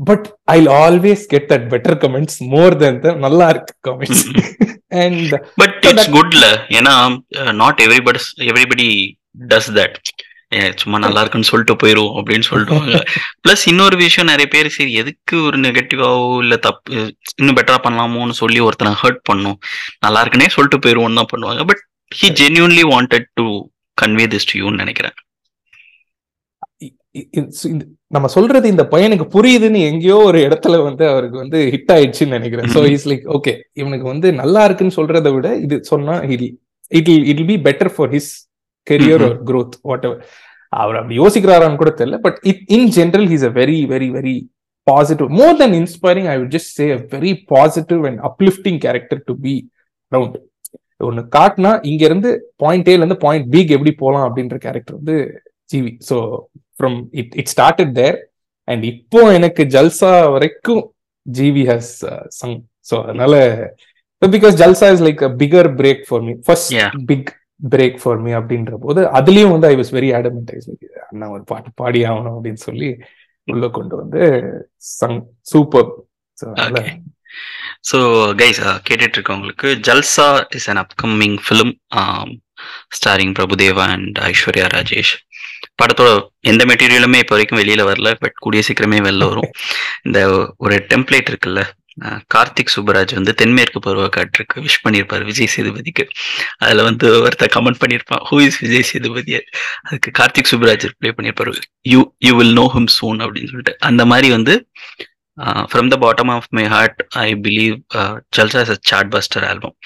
[0.00, 4.24] But I always get that better comments more then the நல்லா இருக்கு கமெண்ட்ஸ்
[5.02, 6.94] அண்ட் பட் இட்ஸ் குட்ல ஏன்னா
[7.52, 8.88] not everybody everybody
[9.48, 9.98] does that
[10.82, 12.96] சும்மா நல்லா இருக்குன்னு சொல்லிட்டு போயிரும் அப்படின்னு சொல்லிடுவாங்க
[13.44, 16.96] பிளஸ் இன்னொரு விஷயம் நிறைய பேர் சரி எதுக்கு ஒரு நெகட்டிவாவோ இல்ல தப்பு
[17.40, 19.58] இன்னும் பெட்டரா பண்ணலாமோன்னு சொல்லி ஒருத்தனை ஹர்ட் பண்ணும்.
[20.04, 21.64] நல்லா இருக்குன்னே சொல்லிட்டு போயிருவோம் தான் பண்ணுவாங்க.
[21.70, 21.82] But
[22.20, 23.46] he genuinely wanted to
[23.98, 25.16] convey this to யூன்னு நினைக்கிறேன்.
[28.16, 32.70] நம்ம சொல்றது இந்த பையனுக்கு புரியுதுன்னு எங்கேயோ ஒரு இடத்துல வந்து அவருக்கு வந்து ஹிட் ஆயிடுச்சுன்னு நினைக்கிறேன்.
[32.74, 36.44] ஸோ இஸ் லைக் ஓகே இவனுக்கு வந்து நல்லா இருக்குன்னு சொல்றதை விட இது சொன்னா it
[36.98, 38.30] it it be better for his
[38.90, 39.24] career.
[39.26, 40.22] ஒரு growth வாட் எவர்
[40.72, 44.36] அவர் அப்படி யோசிக்கிறாரான்னு கூட தெரியல but it in general he's a very very very
[44.86, 49.34] positive more then inspiring I would just say a very positive and uplifting character to
[49.44, 49.54] be
[50.12, 50.36] around
[51.00, 52.30] ஒன்னு காட்டினா இங்க இருந்து
[52.62, 55.16] பாயிண்ட் ஏல இருந்து பாயிண்ட் பிக்கு எப்படி போலாம் அப்படின்ற கேரக்டர் வந்து
[55.70, 56.16] GV so
[56.76, 58.18] from it it started there
[58.68, 60.82] and இப்போ எனக்கு ஜல்சா வரைக்கும்
[61.26, 61.92] ஜிவி ஹஸ்
[62.40, 62.58] சங்
[62.90, 63.34] ஸோ அதனால
[64.22, 66.72] because Jalsa is like a bigger break for me first.
[67.10, 70.68] Big break for me அப்படின்ற போது அதுலயும் வந்து ஐ வாஸ் வெரி ஆடமெண்டைஸ்
[71.06, 72.90] அண்ணா ஒரு பாட்டு பாடி ஆகணும் அப்படின்னு சொல்லி
[73.48, 74.22] உள்ள கொண்டு வந்து
[74.92, 75.18] sung
[75.52, 75.88] super
[76.38, 76.46] so
[77.90, 77.98] so
[78.38, 81.72] guys கேட்டுட்டு இருக்கவங்களுக்கு Jalsa is an upcoming film
[82.96, 85.12] starring Prabhudeva and Aishwarya Rajesh
[85.80, 86.08] படத்தோட
[86.44, 89.50] எந்த மெட்டீரியலுமே இப்போ வரைக்கும் வெளியில வரல பட் கூடிய சீக்கிரமே வெளில வரும்.
[90.04, 90.18] இந்த
[90.58, 91.62] ஒரு டெம்ப்ளேட் இருக்குல்ல
[92.30, 96.04] கார்த்திக் சுப்பராஜ் வந்து தென்மேற்கு பருவக்காற்றுக்கு விஷ் பண்ணியிருப்பார் விஜய் சேதுபதிக்கு.
[96.62, 99.34] அதுல வந்து ஒருத்தர் கமெண்ட் பண்ணியிருப்பான் ஹூ இஸ் விஜய் சேதுபதி?
[99.86, 101.52] அதுக்கு கார்த்திக் சுப்பராஜ் ரிப்ளை பண்ணியிருப்பார்.
[101.92, 103.74] You you will know him soon அப்படின்னு சொல்லிட்டு.
[103.88, 104.54] அந்த மாதிரி வந்து
[105.68, 107.76] from the bottom of my heart I believe
[108.36, 109.76] Jalsa is a chart buster album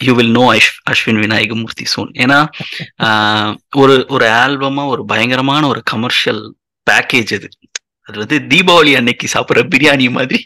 [0.00, 2.38] you will know Ash Ashwin Vinayagamoorthy soon ஏன்னா
[3.06, 6.42] ஆஹ், ஒரு ஒரு ஆல்பமா ஒரு பயங்கரமான ஒரு கமர்ஷியல்
[6.86, 7.48] பேக்கேஜ் அது.
[8.08, 10.40] அது வந்து தீபாவளி அன்னைக்கு சாப்பிட்ற பிரியாணி மாதிரி.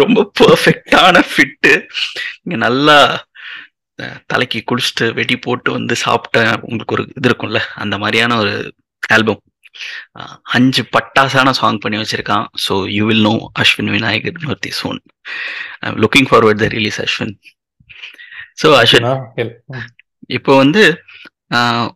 [0.00, 1.72] ரொம்ப பெர்ஃபெக்டான ஃபிட்டு
[2.42, 2.96] நீங்க நல்லா
[4.30, 8.54] தலைக்கு குளிச்சுட்டு வெடி போட்டு வந்து சாப்பிட்ட உங்களுக்கு ஒரு இது இருக்கும்ல அந்த மாதிரியான ஒரு
[9.16, 9.40] ஆல்பம்
[10.56, 12.46] அஞ்சு பட்டாசான சாங் பண்ணி வச்சிருக்கான்.
[12.64, 14.98] So you will know Ashwin Vinayagar Moorthy soon
[16.04, 17.34] looking forward the release Ashwin
[18.62, 19.08] so Ashwin.
[20.38, 20.82] இப்போ வந்து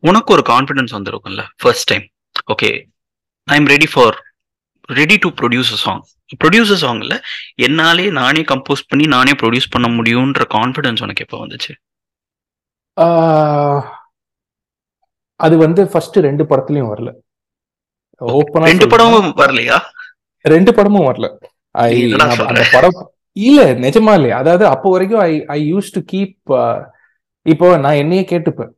[0.09, 2.07] உனக்கு ஒரு confidence வந்திருக்கும்ல first time
[2.55, 2.71] okay
[3.49, 4.17] I am ready for
[4.89, 6.03] ready to produce a song
[6.41, 7.19] produce a song இல்லை
[7.67, 11.73] என்னாலே நானே compose பண்ணி நானே produce பண்ண முடியுன்ற கான்ஃபிடன்ஸ் உனக்கு எப்போ வந்துச்சு?
[15.41, 17.11] அது வந்து ஃபர்ஸ்ட் ரெண்டு படத்துலயும் வரல.
[18.21, 19.79] ஓப்பனா ரெண்டு படமும் வரலையா?
[20.45, 21.27] ரெண்டு படமும் வரல.
[21.75, 21.91] ஐ?
[22.51, 22.97] அந்த படம்
[23.47, 26.53] இல்ல நிஜமா இல்லையா அதாவது அப்போ வரைக்கும் I I used to keep
[27.47, 28.71] இப்போ நான் என்னையே கேட்டுப்பேன்.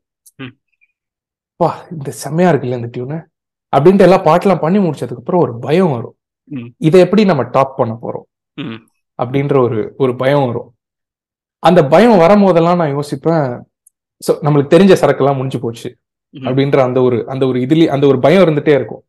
[1.60, 3.18] பா இந்த செம்மையா இருக்குல்ல இந்த டியூனு
[3.72, 6.14] அப்படின்ட்டு எல்லா பாட்டெல்லாம் பண்ணி முடிச்சதுக்கு அப்புறம் ஒரு பயம் வரும்.
[6.86, 8.26] இதை எப்படி நம்ம டாப் பண்ண போறோம்.
[9.18, 10.68] அப்படின்ற ஒரு ஒரு பயம் வரும்
[11.62, 13.46] அந்த பயம் வரும்போதெல்லாம் நான் யோசிப்பேன்
[14.20, 15.88] ஸோ நம்மளுக்கு தெரிஞ்ச சரக்கெல்லாம் முடிஞ்சு போச்சு.
[16.34, 19.02] அப்படின்ற அந்த ஒரு அந்த ஒரு இதுலயே அந்த ஒரு பயம் இருந்துட்டே இருக்கும்.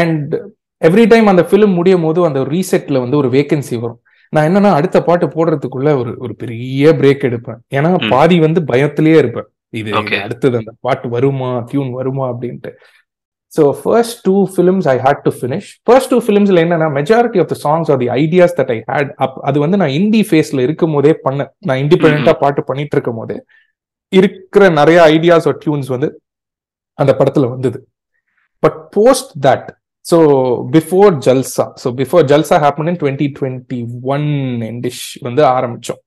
[0.00, 0.34] அண்ட்
[0.82, 4.00] எவ்ரி டைம் அந்த ஃபிலிம் முடியும் போது அந்த ஒரு ரீசெட்ல வந்து ஒரு வேகன்சி வரும்
[4.32, 7.90] நான் என்னன்னா அடுத்த பாட்டு போடுறதுக்குள்ள ஒரு ஒரு பெரிய பிரேக் எடுப்பேன் ஏன்னா.
[8.12, 9.90] பாதி வந்து பயத்திலேயே இருப்பேன் இது.
[10.24, 12.70] அடுத்தது அந்த பாட்டு வருமா டியூன் வருமா அப்படின்ட்டு
[13.52, 17.56] so first two films I had to finish first two ஃபிலிம்ஸ்ல என்னன்னா majority of the
[17.64, 21.12] songs are the ideas that I had up அது வந்து நான் இந்தி ஃபேஸ்ல இருக்கும் போதே
[21.24, 23.38] பண்ணேன் நான் இண்டிபெண்டா பாட்டு பண்ணிட்டு இருக்கும் போதே
[24.12, 26.08] இருக்கிற நிறைய ஐடியாஸ் ஒரு டியூன்ஸ் வந்து
[26.98, 27.78] அந்த படத்துல வந்தது.
[28.62, 29.68] But post that
[30.04, 30.18] so
[30.76, 33.78] before Jalsa so before Jalsa happen in twenty twenty
[34.14, 34.28] one
[34.70, 36.00] எண்டிஷ் வந்து ஆரம்பிச்சோம்.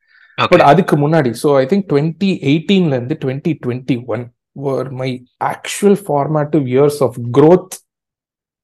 [0.51, 4.23] பட் அதுக்கு முன்னாடி ஸோ ஐ திங்க் டுவெண்ட்டி எயிட்டீன்ல இருந்து twenty twenty one
[4.55, 5.09] were my
[5.51, 7.73] actual formative years of growth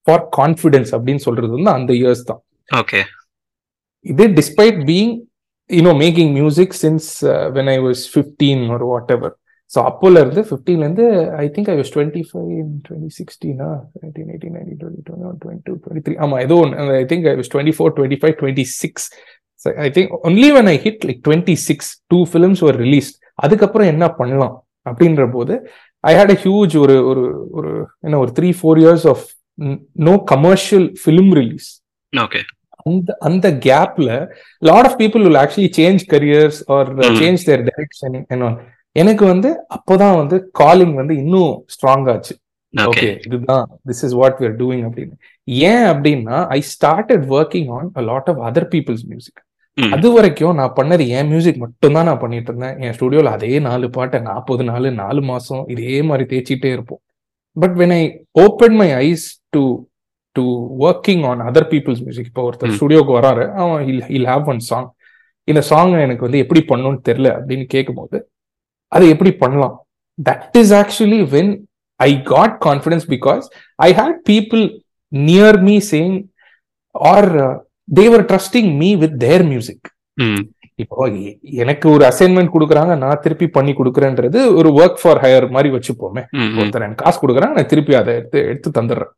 [0.08, 2.42] for confidence அப்படின்னு சொல்றது வந்து அந்த இயர்ஸ் தான்.
[2.70, 3.00] ஓகே
[4.06, 5.14] இது despite being
[5.70, 7.10] you know making music since
[7.56, 9.36] when I was fifteen ஒரு வாட் எவர்
[9.72, 11.06] ஸோ அப்போல இருந்து ஃபிஃப்டீன்ல இருந்து
[11.42, 12.54] I think I was twenty five
[12.86, 13.68] twenty சிக்ஸ்டீனா
[14.00, 17.36] nineteen eighteen nineteen twenty twenty twenty two twenty three ஆமா ஏதோ ஒன்று I think I
[17.36, 19.06] was twenty four twenty five twenty six
[19.80, 24.06] I think only when I hit like twenty six two films ஒரு release அதுக்கப்புறம் என்ன
[24.14, 24.56] பண்ணலாம்?
[24.86, 25.54] அப்படின்ற போது
[26.04, 29.26] ஐ had a huge ஒரு ஒரு ஒரு என்ன ஒரு three four years of
[30.04, 31.70] no commercial film release
[32.14, 32.42] okay
[32.84, 34.10] அந்த அந்த கேப்ல
[34.62, 36.90] lot of people will actually change careers or.
[37.20, 38.16] Change their direction
[38.96, 42.34] எனக்கு வந்து அப்போதான் வந்து காலிங் வந்து இன்னும் ஸ்ட்ராங் ஆச்சு.
[42.74, 45.16] ஓகே இதுதான் this is what we're doing அப்படின்னு.
[45.70, 49.40] ஏன் அப்படின்னா I started working on a lot of other people's music.
[49.96, 52.78] அது வரைக்கும் நான் பண்ணது என் மியூசிக் மட்டும் தான் நான் பண்ணிட்டு இருந்தேன்.
[52.86, 57.02] என் ஸ்டுடியோல அதே நாலு பாட்டை நாற்பது நாலு நாலு மாசம் இதே மாதிரி தேய்ச்சிட்டே இருப்போம்.
[57.58, 58.02] But when I
[58.46, 59.64] open my eyes to
[60.36, 60.44] to
[60.88, 62.76] working on other people's music இப்போ ஒருத்தர்.
[62.80, 63.86] ஸ்டுடியோக்கு வராரு அவன்
[64.18, 64.90] இல் ஹாவ் ஒன் சாங்
[65.48, 68.18] இந்த சாங் எனக்கு வந்து எப்படி பண்ணணும்னு தெரியல அப்படின்னு கேட்கும்போது
[68.92, 69.76] அதை எப்படி பண்ணலாம்?
[70.20, 71.52] That is actually when
[72.00, 73.46] I got confidence because
[73.88, 74.64] I had people
[75.12, 76.18] near me saying
[76.96, 77.30] or
[77.90, 79.88] they're trusting me with their music
[80.80, 81.06] இப்போ
[81.62, 86.22] எனக்கு ஒரு அசைன்மெண்ட் கொடுக்குறாங்க நான் திருப்பி பண்ணி கொடுக்குறேன்றது ஒரு ஒர்க் ஃபார் ஹையர் மாதிரி வச்சுப்போமே.
[86.58, 89.12] ஒருத்தர் எனக்கு காசு கொடுக்குறாங்க நான் திருப்பி அதை எடுத்து எடுத்து தந்துடுறேன்.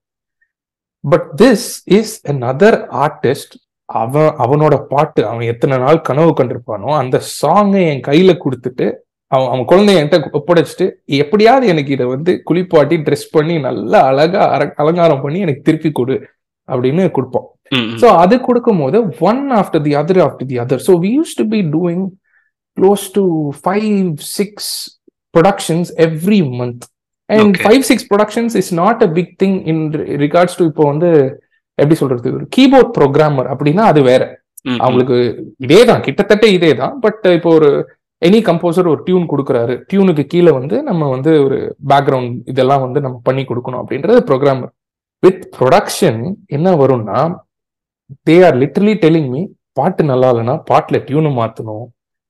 [1.03, 3.53] But this is another artist
[3.89, 8.85] அவன் அவனோட பாட்டு அவன் எத்தனை நாள் கனவு கண்டிருப்பானோ அந்த சாங்கை என் கையில கொடுத்துட்டு
[9.31, 10.85] அவன் அவன் குழந்தைய என்கிட்ட ஒப்படைச்சிட்டு
[11.17, 14.43] எப்படியாவது எனக்கு இதை வந்து குளிப்பாட்டி ட்ரெஸ் பண்ணி நல்லா அழகா
[14.81, 16.15] அலங்காரம் பண்ணி எனக்கு திருப்பி கொடு
[16.69, 17.13] அப்படின்னு ம்.
[17.97, 21.59] ஸோ அது கொடுக்கும்போது one after the other after the other so we used to be
[21.75, 22.03] doing
[22.77, 23.23] close to
[23.59, 23.93] five
[24.33, 24.71] six
[25.33, 26.83] productions every month
[27.29, 27.57] and.
[27.63, 29.83] Five six productions is not a big thing in
[30.23, 31.09] regards to இப்போ வந்து
[31.77, 34.23] எப்படி சொல்றது ஒரு keyboard programmer அப்படின்னா அது வேற.
[34.65, 34.79] ம்.
[34.81, 35.17] அவங்களுக்கு
[35.65, 37.69] இதே தான் கிட்டத்தட்ட இதே தான் பட் இப்போ ஒரு
[38.21, 39.75] எனி கம்போசர் ஒரு டியூன் கொடுக்குறாரு.
[39.89, 41.57] டியூனுக்கு கீழே வந்து நம்ம வந்து ஒரு
[41.91, 44.71] பேக்ரவுண்ட் இதெல்லாம் வந்து நம்ம பண்ணி கொடுக்கணும் அப்படின்றது ப்ரோக்ராமர்
[45.23, 47.17] வித் ப்ரொடக்ஷன் என்ன வரும்னா
[48.27, 49.41] they are literally telling me
[49.79, 51.85] பாட்டு நல்லா இல்லைன்னா பாட்டுல டியூனை மாத்தணும்.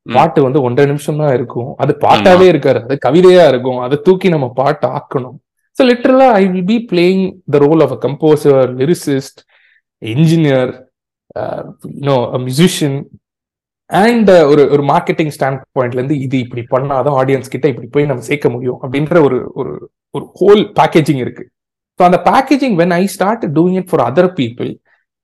[0.05, 1.69] பாட்டு வந்து ஒன்றரை நிமிஷம் தான் இருக்கும்.
[1.83, 2.79] அது பாட்டாவே இருக்காது.
[2.87, 3.79] அது கவிதையா இருக்கும்.
[3.85, 5.37] அதை தூக்கி நம்ம பாட்டு ஆக்கணும்.
[5.77, 9.41] So லிட்டரலா I will be playing the role of a composer lyricist
[10.01, 10.71] engineer
[12.07, 12.15] no
[12.45, 12.97] musician
[13.89, 18.25] and ஒரு ஒரு மார்க்கெட்டிங் ஸ்டாண்ட் பாயிண்ட்ல இருந்து இது இப்படி பண்ணாதான் ஆடியன்ஸ் கிட்ட இப்படி போய் நம்ம
[18.29, 19.73] சேர்க்க முடியும் அப்படின்ற ஒரு ஒரு
[20.15, 21.43] ஒரு ஹோல் பேக்கேஜிங் இருக்கு.
[21.99, 24.71] ஸோ அந்த packaging when I start doing it for other people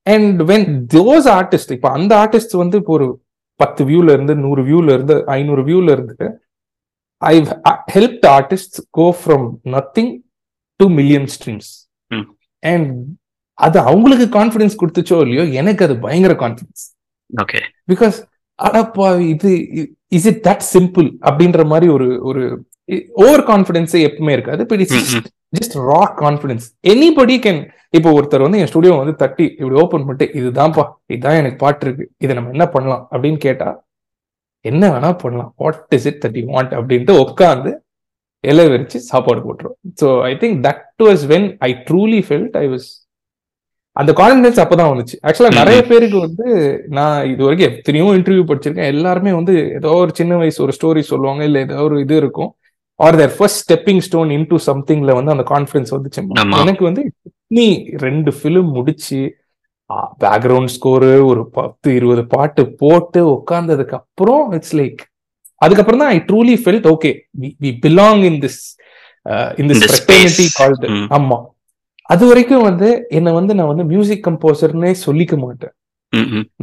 [0.08, 3.08] and when those artist இப்போ அந்த ஆர்டிஸ்ட் வந்து இப்போ ஒரு
[3.60, 6.28] பத்து வியூல இருந்து நூறு வியூல இருந்து ஐநூறு வியூல இருந்து
[7.22, 7.36] I
[7.96, 10.12] help artist go from nothing
[10.80, 11.70] to million streams.
[12.64, 12.90] And
[13.58, 16.84] அது அவங்களுக்கு கான்ஃபிடன்ஸ் கொடுத்துச்சோ இல்லையோ எனக்கு அது பயங்கர கான்ஃபிடன்ஸ்
[17.34, 17.60] ஓகே
[17.92, 18.18] பிகாஸ்
[18.60, 19.50] அடப்பா இது
[20.18, 22.44] இஸ் இட் தட் சிம்பிள் அப்படின்ற மாதிரி ஒரு ஒரு
[23.24, 24.62] ஓவர் கான்ஃபிடன்ஸே எப்பவுமே இருக்காது.
[24.66, 25.02] But it's.
[25.54, 27.62] Just raw confidence anybody can
[27.98, 32.06] இப்போ ஒருத்தர் வந்து என் ஸ்டுடியோ வந்து தட்டி இப்படி ஓபன் பண்ணிட்டு இதுதான்ப்பா இதுதான் எனக்கு பாட்டு இருக்கு.
[32.24, 33.04] இதை நம்ம என்ன பண்ணலாம்?
[33.14, 33.70] அப்படின்னு கேட்டா
[34.66, 35.52] என்ன வேணா பண்ணலாம்.
[35.64, 37.72] What is it that you want அப்படின்ட்டு உட்காந்து
[38.44, 39.76] இலை விரிச்சு சாப்பாடு போட்டுரும்.
[40.02, 42.88] So I think that was when I truly felt I was
[43.96, 45.16] அந்த கான்ஃபிடன்ஸ் அப்பதான் வந்துச்சு.
[45.26, 45.80] ஆக்சுவலா ம், நிறைய.
[45.92, 46.46] பேருக்கு வந்து
[46.98, 48.92] நான் இது வரைக்கும் எத்தனையோ இன்டர்வியூ படிச்சிருக்கேன்.
[48.96, 52.52] எல்லாருமே வந்து ஏதோ ஒரு சின்ன வயசு ஒரு ஸ்டோரி சொல்லுவாங்க இல்ல ஏதோ ஒரு இது இருக்கும்.
[53.00, 56.22] Or their first stepping stone into சம்திங்ல வந்து அந்த கான்ஃபிடன்ஸ் வந்துச்சு.
[56.64, 57.04] எனக்கு வந்து
[57.58, 57.68] நீ
[58.06, 59.20] ரெண்டு ஃபிலிம் முடிச்சு
[60.24, 65.04] பேக்ரவுண்ட் ஸ்கோரு ஒரு பத்து இருபது பாட்டு போட்டு உட்கார்ந்ததுக்கு அப்புறம் இட்ஸ் லைக்
[65.62, 67.12] அதுக்கப்புறம் தான் I truly felt okay
[67.64, 68.60] we belong in this
[69.60, 70.46] in In this this fraternity.
[70.58, 70.88] Called.
[71.16, 71.38] ஆமா
[72.10, 75.74] அது வரைக்கும் வந்து என்ன வந்து நான் வந்து மியூசிக் கம்போசர்னே சொல்லிக்க மாட்டேன்.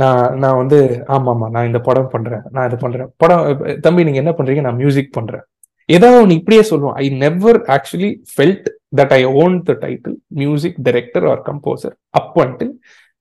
[0.00, 0.78] நான் நான் வந்து
[1.14, 3.42] ஆமா ஆமா நான் இந்த படம் பண்றேன் நான் இது பண்றேன் படம்
[3.86, 5.44] தம்பி நீங்க என்ன பண்றீங்க நான் மியூசிக் பண்றேன்
[5.88, 11.26] ஏதாவது ஒன்று இப்படியே சொல்லுவோம் I never actually felt that I own the title music director
[11.26, 12.72] or composer up until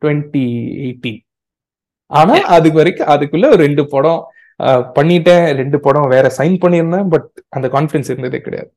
[0.01, 0.45] twenty
[0.83, 1.21] eighteen
[2.11, 4.21] ஆனா அதுக்கு வரைக்கும் அதுக்குள்ள ஒரு ரெண்டு படம்
[4.95, 8.71] பண்ணிட்டேன் ரெண்டு படம் வேற சைன் பண்ணியிருந்தேன் பட் அந்த கான்ஃபிடன்ஸ் இருந்ததே கிடையாது.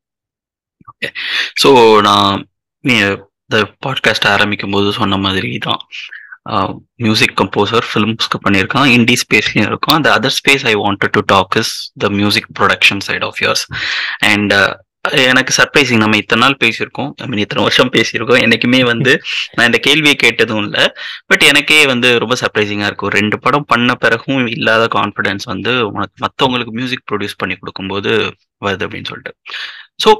[1.62, 1.70] ஸோ
[2.00, 2.38] நான்
[2.84, 5.82] நீ இந்த பாட்காஸ்ட் ஆரம்பிக்கும் போது சொன்ன மாதிரி தான்
[7.04, 8.88] மியூசிக் கம்போசர் ஃபிலிம்ஸ்க்கு பண்ணியிருக்கான்.
[8.96, 11.72] இண்டி ஸ்பேஸ்லயும் இருக்கும் அந்த other space I wanted to talk is
[12.04, 13.64] the music production side of yours
[14.30, 14.54] and
[15.30, 17.10] எனக்கு சர்ப்ரைசிங் நம்ம இத்தனை நாள் பேசியிருக்கோம்.
[17.22, 18.40] ஐ மீன் இத்தனை வருஷம் பேசியிருக்கோம்.
[18.44, 19.12] என்னைக்குமே வந்து
[19.56, 20.84] நான் இந்த கேள்வியை கேட்டதும் இல்லை.
[21.30, 23.12] பட் எனக்கே வந்து ரொம்ப சர்ப்ரைசிங்கா இருக்கும்.
[23.18, 28.12] ரெண்டு படம் பண்ண பிறகும் இல்லாத கான்ஃபிடன்ஸ் வந்து உனக்கு மற்றவங்களுக்கு மியூசிக் ப்ரொடியூஸ் பண்ணி கொடுக்கும்போது
[28.66, 29.34] வருது அப்படின்னு சொல்லிட்டு.
[30.04, 30.10] ஸோ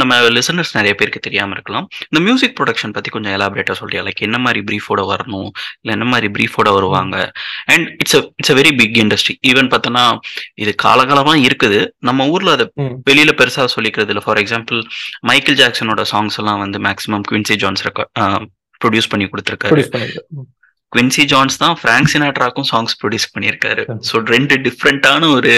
[0.00, 1.86] நம்ம லிசனர்ஸ் நிறைய பேருக்கு தெரியாம இருக்கலாம்.
[2.08, 5.48] இந்த மியூசிக் ப்ரொடக்ஷன் பத்தி கொஞ்சம் எலாபரேட்டா சொல்லியா லைக் என்ன மாதிரி ப்ரீஃபோட வரணும்?
[5.80, 7.16] இல்ல என்ன மாதிரி ப்ரீஃபோட வருவாங்க?
[7.64, 10.04] And it's it's a very big industry even பார்த்தோன்னா
[10.54, 11.80] இது காலகாலமா இருக்குது.
[11.98, 12.66] நம்ம ஊர்ல அதை.
[13.10, 14.24] வெளியில பெருசா சொல்லிக்கிறது இல்லை.
[14.24, 14.80] ஃபார் எக்ஸாம்பிள்
[15.30, 17.86] மைக்கேல் ஜாக்சனோட சாங்ஸ் எல்லாம் வந்து மேக்ஸிமம் குவின்சி ஜான்ஸ்
[18.84, 19.82] ப்ரொடியூஸ் பண்ணி கொடுத்துருக்காரு.
[20.94, 23.84] குவின்சி ஜான்ஸ் தான் ஃப்ராங்க் சினாட்ராக்கும் சாங்ஸ் ப்ரொடியூஸ் பண்ணியிருக்காரு.
[24.08, 25.54] ஸோ ரெண்டு டிஃப்ரெண்டான ஒரு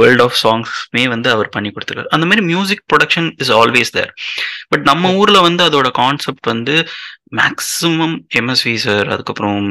[0.00, 2.12] வேர்ல்ட் ஆஃப் சாங்ஸ்மே வந்து அவர் பண்ணி கொடுத்துருக்காரு.
[2.16, 4.12] அந்த மாதிரி music production is always there
[4.72, 6.76] but நம்ம ஊர்ல வந்து அதோட கான்செப்ட் வந்து
[7.38, 9.62] மேக்ஸிமம் எம்எஸ்வி சார் அதுக்கப்புறம்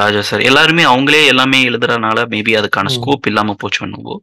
[0.00, 2.92] ராஜா சார் எல்லாருமே அவங்களே எல்லாமே எழுதுறதுனால மேபி அதுக்கான.
[2.96, 4.20] ஸ்கோப் இல்லாம போச்சு பண்ணுவோம்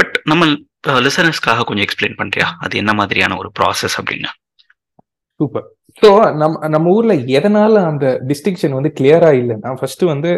[0.00, 0.46] பட் நம்ம
[1.06, 2.48] லிசனர்ஸ்க்காக கொஞ்சம் எக்ஸ்பிளைன் பண்றியா?
[2.64, 4.30] அது என்ன மாதிரியான ஒரு ப்ராசஸ் அப்படின்னு?
[5.40, 5.66] சூப்பர்
[6.02, 6.08] ஸோ
[6.40, 10.30] நம்ம நம்ம ஊர்ல எதனால அந்த டிஸ்டிங்ஷன் வந்து கிளியரா இல்லைன்னா ஃபர்ஸ்ட் வந்து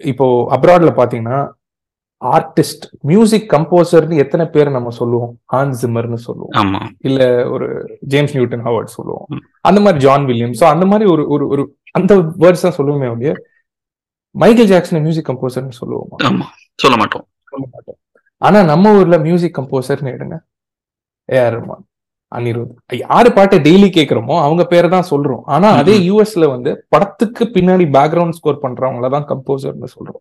[0.00, 0.26] இப்போ
[0.56, 1.38] அப்ராட்ல பாத்தீங்கன்னா
[2.22, 5.32] ஆர்டிஸ்ட் மியூசிக் கம்போசர்னு எத்தனை பேர் நம்ம சொல்லுவோம்?
[5.52, 6.54] ஹான் ஜிம்மர்னு சொல்லுவோம்.
[7.08, 7.20] இல்ல
[7.54, 7.66] ஒரு
[8.12, 9.26] ஜேம்ஸ் நியூட்டன் ஹவர்ட் சொல்லுவோம்.
[9.68, 11.64] அந்த மாதிரி ஜான் வில்லியம் ஸோ அந்த மாதிரி ஒரு ஒரு ஒரு
[11.98, 13.32] அந்த வேர்ட்ஸ் தான் சொல்லுவோமே ஒழிய
[14.34, 16.16] மைக்கேல் ஜாக்சன் மியூசிக் கம்போசர்னு சொல்லுவோமா?
[16.78, 17.26] சொல்ல மாட்டோம்.
[17.52, 17.98] சொல்ல மாட்டோம்.
[18.42, 20.36] ஆனா நம்ம ஊர்ல மியூசிக் கம்போசர்னு எடுங்க.
[21.28, 21.84] ஏஆர் ரஹ்மான்
[22.36, 22.72] அனிருத்.
[23.02, 25.42] யாரு பாட்டை டெய்லி கேக்குறோமோ அவங்க பேரை தான் சொல்றோம்.
[25.54, 25.94] ஆனா அதே.
[26.08, 30.20] யூஎஸ்ல வந்து படத்துக்கு பின்னாடி பேக்ரவுண்ட் ஸ்கோர் பண்றவங்கள தான் கம்போசர்னு சொல்றோம்.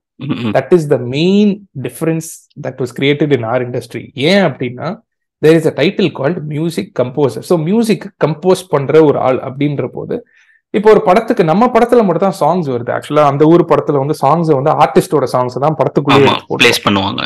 [0.58, 1.52] That is the main
[1.88, 2.30] difference
[2.67, 4.89] that was created in our industry ஏன் அப்படின்னா
[5.41, 10.17] there is a title called music composer so music compose பண்ற ஒரு ஆள் அப்படின்ற போது
[10.74, 12.91] இப்போ ஒரு படத்துக்கு நம்ம படத்துல மட்டும் தான் சாங்ஸ் வருது.
[12.96, 16.39] ஆக்சுவலா அந்த ஊர் படத்துல வந்து சாங்ஸ் வந்து ஆர்டிஸ்டோட சாங்ஸ் தான் போடுறாங்க.
[16.63, 17.22] பிளேஸ் பண்ணுவாங்க.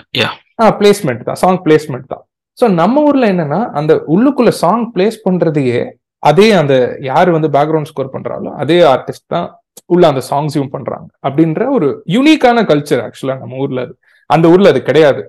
[0.80, 1.39] பிளேஸ்மெண்ட் தான்.
[1.44, 2.24] சாங் பிளேஸ்மெண்ட் தான்.
[2.62, 5.82] ஸோ நம்ம ஊர்ல என்னன்னா அந்த உள்ளுக்குள்ள சாங் பிளேஸ் பண்றதையே
[6.24, 9.47] அதே அந்த யார் வந்து பேக்ரவுண்ட் ஸ்கோர் பண்றாங்களோ அதே ஆர்டிஸ்ட் தான்
[9.86, 11.08] உள்ள அந்த சாங்ஸையும் பண்றாங்க.
[11.28, 13.93] அப்படின்ற ஒரு யூனிக்கான கல்ச்சர் ஆக்சுவலா நம்ம ஊர்ல அது.
[14.30, 15.21] அந்த ஊர்ல அது கிடையாது.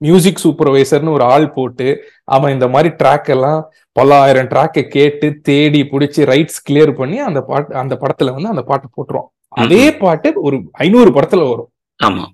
[0.00, 1.86] மியூசிக் சூப்பர்வைசர்னு ஒரு ஆள் போட்டு
[2.24, 3.60] அவன் இந்த மாதிரி ட்ராக் எல்லாம்
[3.92, 8.88] பல்லாயிரம் ட்ராக்கை கேட்டு தேடி பிடிச்சி ரைட்ஸ் கிளியர் பண்ணி அந்த பாட்டு அந்த படத்துல வந்து அந்த பாட்டு
[8.96, 9.30] போட்டுருவான்.
[9.50, 11.70] அதே பாட்டு ஒரு ஐநூறு படத்துல வரும்.
[12.00, 12.24] ஆமா.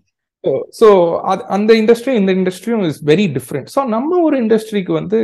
[0.79, 0.87] ஸோ
[1.31, 5.19] அது அந்த இண்டஸ்ட்ரியும் இந்த இண்டஸ்ட்ரியும் இஸ் வெரி டிஃப்ரெண்ட் ஸோ நம்ம ஒரு இண்டஸ்ட்ரிக்கு வந்து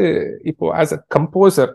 [0.50, 1.72] இப்போ ஆஸ் அ கம்போசர்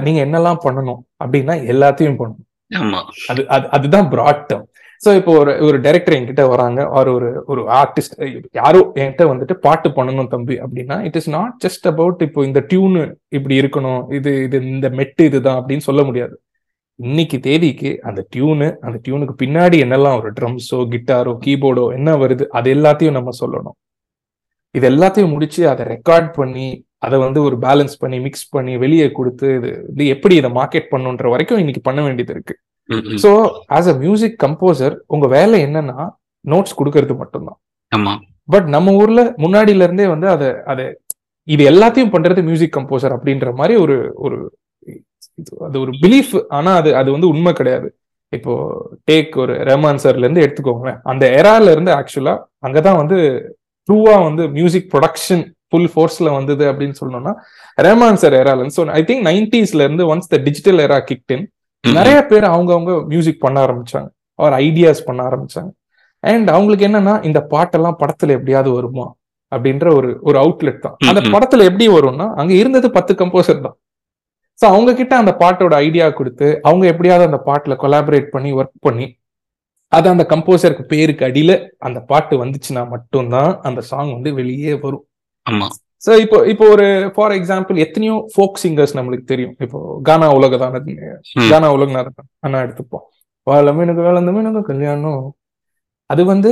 [0.00, 2.46] நீங்க என்னெல்லாம் பண்ணணும் அப்படின்னா எல்லாத்தையும் பண்ணணும்.
[2.80, 3.00] ஆமா.
[3.30, 4.66] அது அது அதுதான் ப்ராட் டேர்ம்
[5.00, 8.14] ஸோ இப்போ ஒரு ஒரு டைரக்டர் என்கிட்ட வராங்க ஒரு ஒரு ஒரு ஆர்டிஸ்ட்
[8.58, 13.02] யாரோ என்கிட்ட வந்துட்டு பாட்டு பண்ணணும் தம்பி அப்படின்னா it is not just about இப்போ இந்த டியூனு
[13.38, 16.34] இப்படி இருக்கணும் இது இது இந்த மெட்டு இதுதான் அப்படின்னு சொல்ல முடியாது.
[17.00, 22.68] இன்னைக்கு தேதிக்கு அந்த டியூனு அந்த டியூனுக்கு பின்னாடி என்னெல்லாம் ஒரு ட்ரம்ஸோ கிட்டாரோ கீபோர்டோ என்ன வருது அது
[22.76, 23.76] எல்லாத்தையும் நம்ம சொல்லணும்.
[24.74, 26.68] இது எல்லாத்தையும் முடிச்சு அதை ரெக்கார்ட் பண்ணி
[27.06, 31.28] அதை வந்து ஒரு பேலன்ஸ் பண்ணி மிக்ஸ் பண்ணி வெளியே கொடுத்து இது இது எப்படி இதை மார்க்கெட் பண்ணுன்ற
[31.34, 32.54] வரைக்கும் இன்னைக்கு பண்ண வேண்டியது இருக்கு.
[33.24, 33.30] So
[33.76, 35.98] as a music composer உங்க வேலை என்னன்னா
[36.44, 37.58] நோட்ஸ் கொடுக்கறது மட்டும்தான்.
[38.48, 40.84] பட் நம்ம ஊர்ல முன்னாடில இருந்தே வந்து அதை அதை
[41.48, 44.38] இது எல்லாத்தையும் பண்றது மியூசிக் கம்போசர் அப்படின்ற மாதிரி ஒரு ஒரு
[45.66, 47.88] அது ஒரு பிலீஃப் ஆனா அது அது வந்து உண்மை கிடையாது.
[48.32, 48.52] இப்போ
[49.08, 50.98] டேக் ஒரு ரஹ்மான் சார்ல இருந்து எடுத்துக்கோங்களேன்.
[51.04, 53.16] அந்த எரால இருந்து ஆக்சுவலா அங்கதான் வந்து
[53.88, 57.32] ட்ரூவா வந்து மியூசிக் ப்ரொடக்ஷன் ஃபுல் ஃபோர்ஸ்ல வந்தது அப்படின்னு சொல்லணும்னா
[57.78, 61.44] ரஹ்மான் சார் எரால ஸோ ஐ திங்க் நைன்டிஸ்ல இருந்து once the digital era kicked in
[61.84, 64.08] நிறைய பேர் அவங்கவங்க மியூசிக் பண்ண ஆரம்பிச்சாங்க.
[64.38, 65.70] அவர் ஐடியாஸ் பண்ண ஆரம்பிச்சாங்க.
[66.24, 69.06] அண்ட் அவங்களுக்கு என்னன்னா இந்த பாட்டெல்லாம் படத்துல எப்படியாவது வருமா?
[69.52, 70.96] அப்படின்ற ஒரு ஒரு அவுட்லெட் தான்.
[71.02, 71.20] அந்த.
[71.34, 73.76] படத்துல எப்படி வரும்னா அங்க இருந்தது பத்து கம்போசர் தான்.
[74.60, 79.06] ஸோ அவங்க கிட்ட அந்த பாட்டோட ஐடியா கொடுத்து அவங்க எப்படியாவது அந்த பாட்டுல கொலாபரேட் பண்ணி ஒர்க் பண்ணி
[79.92, 85.04] அது அந்த கம்போசருக்கு பேருக்கு அடியில அந்த பாட்டு வந்துச்சுன்னா மட்டும்தான் அந்த சாங் வந்து வெளியே வரும்.
[85.46, 85.68] ஆமா.
[86.06, 89.56] ஸோ இப்போ இப்போ ஒரு ஃபார் எக்ஸாம்பிள் எத்தனையோ ஃபோக் சிங்கர்ஸ் நம்மளுக்கு தெரியும்.
[89.60, 90.80] இப்போ கானா உலகதான.
[91.48, 92.28] கானா உலகநாதன்.
[92.40, 93.04] அண்ணா எடுத்துப்போம்.
[93.46, 95.34] வாழ மீனுக்கு வளர்ந்த மீனுக்கு கல்யாணம்.
[96.10, 96.50] அது வந்து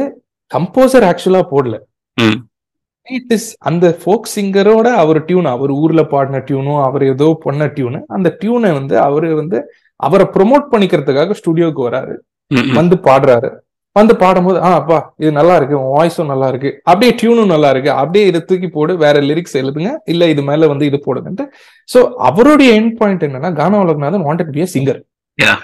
[0.50, 1.76] கம்போசர் ஆக்சுவலா போடல.
[3.16, 8.00] இட் இஸ் அந்த ஃபோக் சிங்கரோட அவர் டியூன் அவர் ஊர்ல பாடின டியூனும் அவர் ஏதோ பண்ண டியூனு
[8.16, 9.58] அந்த டியூனை வந்து அவரு வந்து
[10.00, 12.14] அவரை ப்ரொமோட் பண்ணிக்கிறதுக்காக ஸ்டுடியோக்கு வராரு.
[12.78, 13.48] வந்து பாடுறாரு.
[13.96, 16.70] வந்து பாடும்போது ஆ அப்பா இது நல்லா இருக்கு வாய்ஸும் நல்லா இருக்கு.
[16.90, 17.90] அப்படியே டியூனும் நல்லா இருக்கு.
[18.02, 21.46] அப்படியே இதை தூக்கி போடு வேற லிரிக்ஸ் எழுதுங்க இல்ல இது மேல வந்து இது போடுங்கன்ட்டு.
[21.88, 25.54] சோ அவருடைய எண்ட் பாயிண்ட் என்னன்னா Gana Ulaganathan wanted be a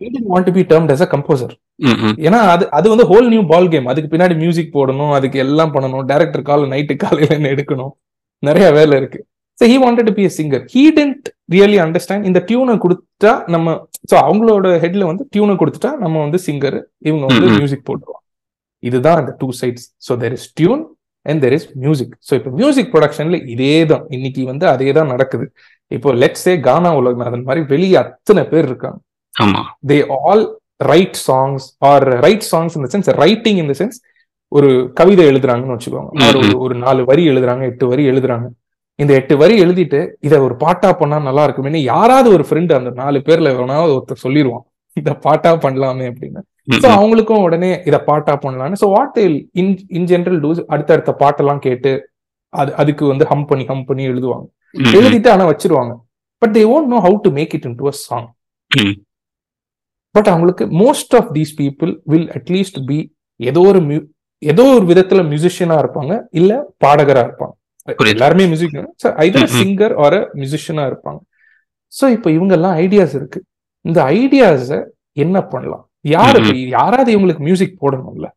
[0.00, 1.54] be termed as a composer
[1.88, 2.14] hmm, hmm.
[2.26, 6.04] ஏன்னா அது அது வந்து ஹோல் நியூ பால் கேம் அதுக்கு பின்னாடி மியூசிக் போடணும் அதுக்கு எல்லாம் பண்ணணும்.
[6.10, 7.92] டைரக்டர் கால் நைட்டு காலையில எடுக்கணும்?
[8.42, 9.20] நிறைய வேலை இருக்கு.
[9.58, 13.74] So he wanted to be a singer he didn't really understand இந்த டியூனை கொடுத்தா நம்ம
[14.10, 17.50] ஸோ அவங்களோட ஹெட்ல வந்து டியூனை கொடுத்துட்டா நம்ம வந்து சிங்கர் இவங்க வந்து.
[17.58, 18.24] மியூசிக் போட்டுருவாங்க.
[18.82, 20.82] இதுதான் அந்த two sides so there is tune
[21.26, 25.46] and there is music so இப்போ மியூசிக் ப்ரொடக்ஷன்ல இதே தான் இன்னைக்கு வந்து அதே தான் நடக்குது.
[25.90, 28.98] இப்போ லெட்ஸே கானா உலகநாதன் மாதிரி வெளியே அத்தனை பேர் இருக்காங்க.
[29.90, 30.44] They all
[30.84, 33.98] write songs or write songs இந்த சென்ஸ் ரைட்டிங் இந்த சென்ஸ்
[34.52, 36.10] ஒரு கவிதை எழுதுறாங்கன்னு வச்சுக்கோங்க.
[36.64, 38.46] ஒரு நாலு வரி எழுதுறாங்க எட்டு வரி எழுதுறாங்க.
[38.98, 43.18] இந்த எட்டு வரி எழுதிட்டு இதை ஒரு பாட்டா பண்ணா நல்லா இருக்குமே யாராவது ஒரு ஃப்ரெண்டு அந்த நாலு
[43.26, 44.64] பேர்ல எவனாவது ஒருத்தர் சொல்லிடுவான்
[44.96, 46.40] இத பாட்டா பண்ணலாமே அப்படின்னு.
[46.74, 46.88] ஸோ.
[46.96, 49.18] அவங்களுக்கும் உடனே இத பாட்டா பண்ணலாம்னு so what
[49.60, 51.92] in in general does அடுத்தடுத்த பாட்டெல்லாம் கேட்டு
[52.52, 54.46] அது அதுக்கு வந்து ஹம் பண்ணி ஹம் பண்ணி எழுதுவாங்க.
[54.94, 55.92] எழுதிட்டு ஆனா வச்சிருவாங்க.
[56.42, 58.28] But they won't know how to make it into a song.
[60.14, 62.98] But அவங்களுக்கு most of these people will at least be
[63.40, 63.80] ஏதோ ஒரு
[64.42, 66.52] ஏதோ ஒரு விதத்துல மியூசிஷியனா இருப்பாங்க இல்ல
[66.84, 67.54] பாடகரா இருப்பாங்க.
[68.14, 68.76] எல்லாருமே மியூசிக்
[69.24, 69.50] ஐதர்.
[69.60, 71.20] சிங்கர் ஆர் மியூசிஷியனா இருப்பாங்க.
[71.92, 73.40] சோ இப்போ இவங்க எல்லாம் ஐடியாஸ் இருக்கு.
[73.84, 74.68] இந்த ஐடியாஸ
[75.24, 75.84] என்ன பண்ணலாம்?
[76.14, 76.40] யாரு
[76.76, 78.28] யாராவது இவங்களுக்கு மியூசிக் போடணும்ல?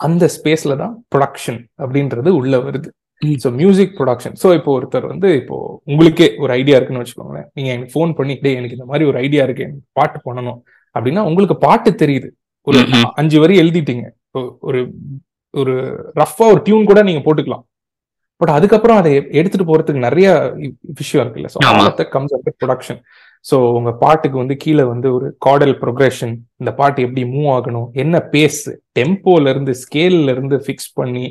[0.00, 2.90] அந்த ஸ்பேஸ்ல தான் ப்ரொடக்ஷன் அப்படின்றது உள்ள வருது.
[3.22, 7.46] ஸோ மியூசிக் ப்ரொடக்ஷன் ஸோ இப்போ ஒருத்தர் வந்து இப்போ உங்களுக்கே ஒரு ஐடியா இருக்குன்னு வச்சுக்கோங்களேன்.
[7.54, 9.62] நீங்க எனக்கு ஃபோன் பண்ணி டேய் எனக்கு இந்த மாதிரி ஒரு ஐடியா இருக்கு.
[9.62, 10.58] எனக்கு பாட்டு பண்ணணும்
[10.94, 12.28] அப்படின்னா உங்களுக்கு பாட்டு தெரியுது.
[12.66, 12.78] ஒரு.
[13.20, 14.04] அஞ்சு வரி எழுதிட்டீங்க.
[14.60, 14.80] ஒரு
[15.54, 15.74] ஒரு
[16.16, 17.64] ரஃபா ஒரு டியூன் கூட நீங்க போட்டுக்கலாம்.
[18.40, 20.26] பட் அதுக்கப்புறம் அதை எடுத்துட்டு போறதுக்கு நிறைய
[21.00, 21.58] விஷயம் இருக்குல்ல so.
[22.10, 23.00] Comes under production
[23.44, 28.18] so உங்க பாட்டுக்கு வந்து கீழே வந்து ஒரு கார்டல் ப்ரொக்ரெஷன் இந்த பாட்டு எப்படி மூவ் ஆகணும் என்ன
[28.32, 31.24] பேஸ் டெம்போல இருந்து ஸ்கேல்ல இருந்து ஃபிக்ஸ் பண்ணி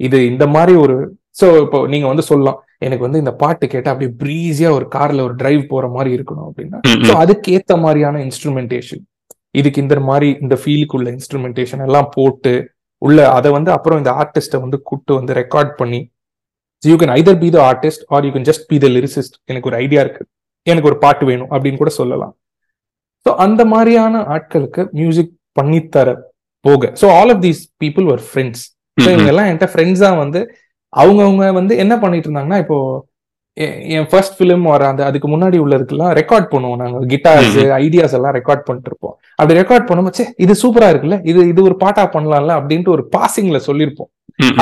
[0.00, 0.96] இது இந்த மாதிரி ஒரு
[1.38, 2.58] ஸோ இப்போ நீங்க வந்து சொல்லலாம்.
[2.78, 6.78] எனக்கு வந்து இந்த பாட்டு கேட்டா அப்படியே ப்ரீஸியா ஒரு கார்ல ஒரு டிரைவ் போற மாதிரி இருக்கணும் அப்படின்னா.
[7.06, 7.20] ஸோ ம்.
[7.22, 9.02] அதுக்கு ஏத்த மாதிரியான இன்ஸ்ட்ருமெண்டேஷன்
[9.54, 12.52] இதுக்கு இந்த மாதிரி இந்த ஃபீலுக்கு உள்ள இன்ஸ்ட்ருமெண்டேஷன் எல்லாம் போட்டு
[13.02, 16.00] உள்ள அதை வந்து அப்புறம் இந்த ஆர்டிஸ்ட்டை வந்து கூட்டு வந்து ரெக்கார்ட் பண்ணி
[16.82, 19.76] you can either be the artist or you can just be the lyricist எனக்கு ஒரு
[19.76, 20.22] ஐடியா இருக்கு.
[20.66, 22.32] எனக்கு ஒரு பாட்டு வேணும் அப்படின்னு கூட சொல்லலாம்.
[23.26, 26.08] ஸோ அந்த மாதிரியான ஆட்களுக்கு மியூசிக் பண்ணித்தர
[26.64, 26.90] போக.
[27.00, 28.64] So all of these people ஒரு ஃப்ரெண்ட்ஸ்
[28.96, 29.30] ஸோ இவங்க.
[29.32, 30.40] எல்லாம் என்கிட்ட ஃப்ரெண்ட்ஸா வந்து
[30.92, 32.78] அவங்கவுங்க வந்து என்ன பண்ணிட்டு இருந்தாங்கன்னா இப்போ
[33.92, 36.98] என் ஃபர்ஸ்ட் ஃபிலிம் வர அந்த அதுக்கு முன்னாடி உள்ளதுக்கெல்லாம் ரெக்கார்ட் பண்ணுவோம் நாங்க.
[37.12, 41.16] கிட்டார்ஸ் ஐடியாஸ் எல்லாம் ரெக்கார்ட் பண்ணிட்டு இருப்போம் அப்படி ரெக்கார்ட் பண்ணும்போது "ச்சே, இது சூப்பரா இருக்குல்ல?
[41.30, 42.52] இது இது ஒரு பாட்டா பண்ணலாம்ல?
[42.60, 44.10] அப்படின்ட்டு ஒரு பாசிங்ல சொல்லியிருப்போம்.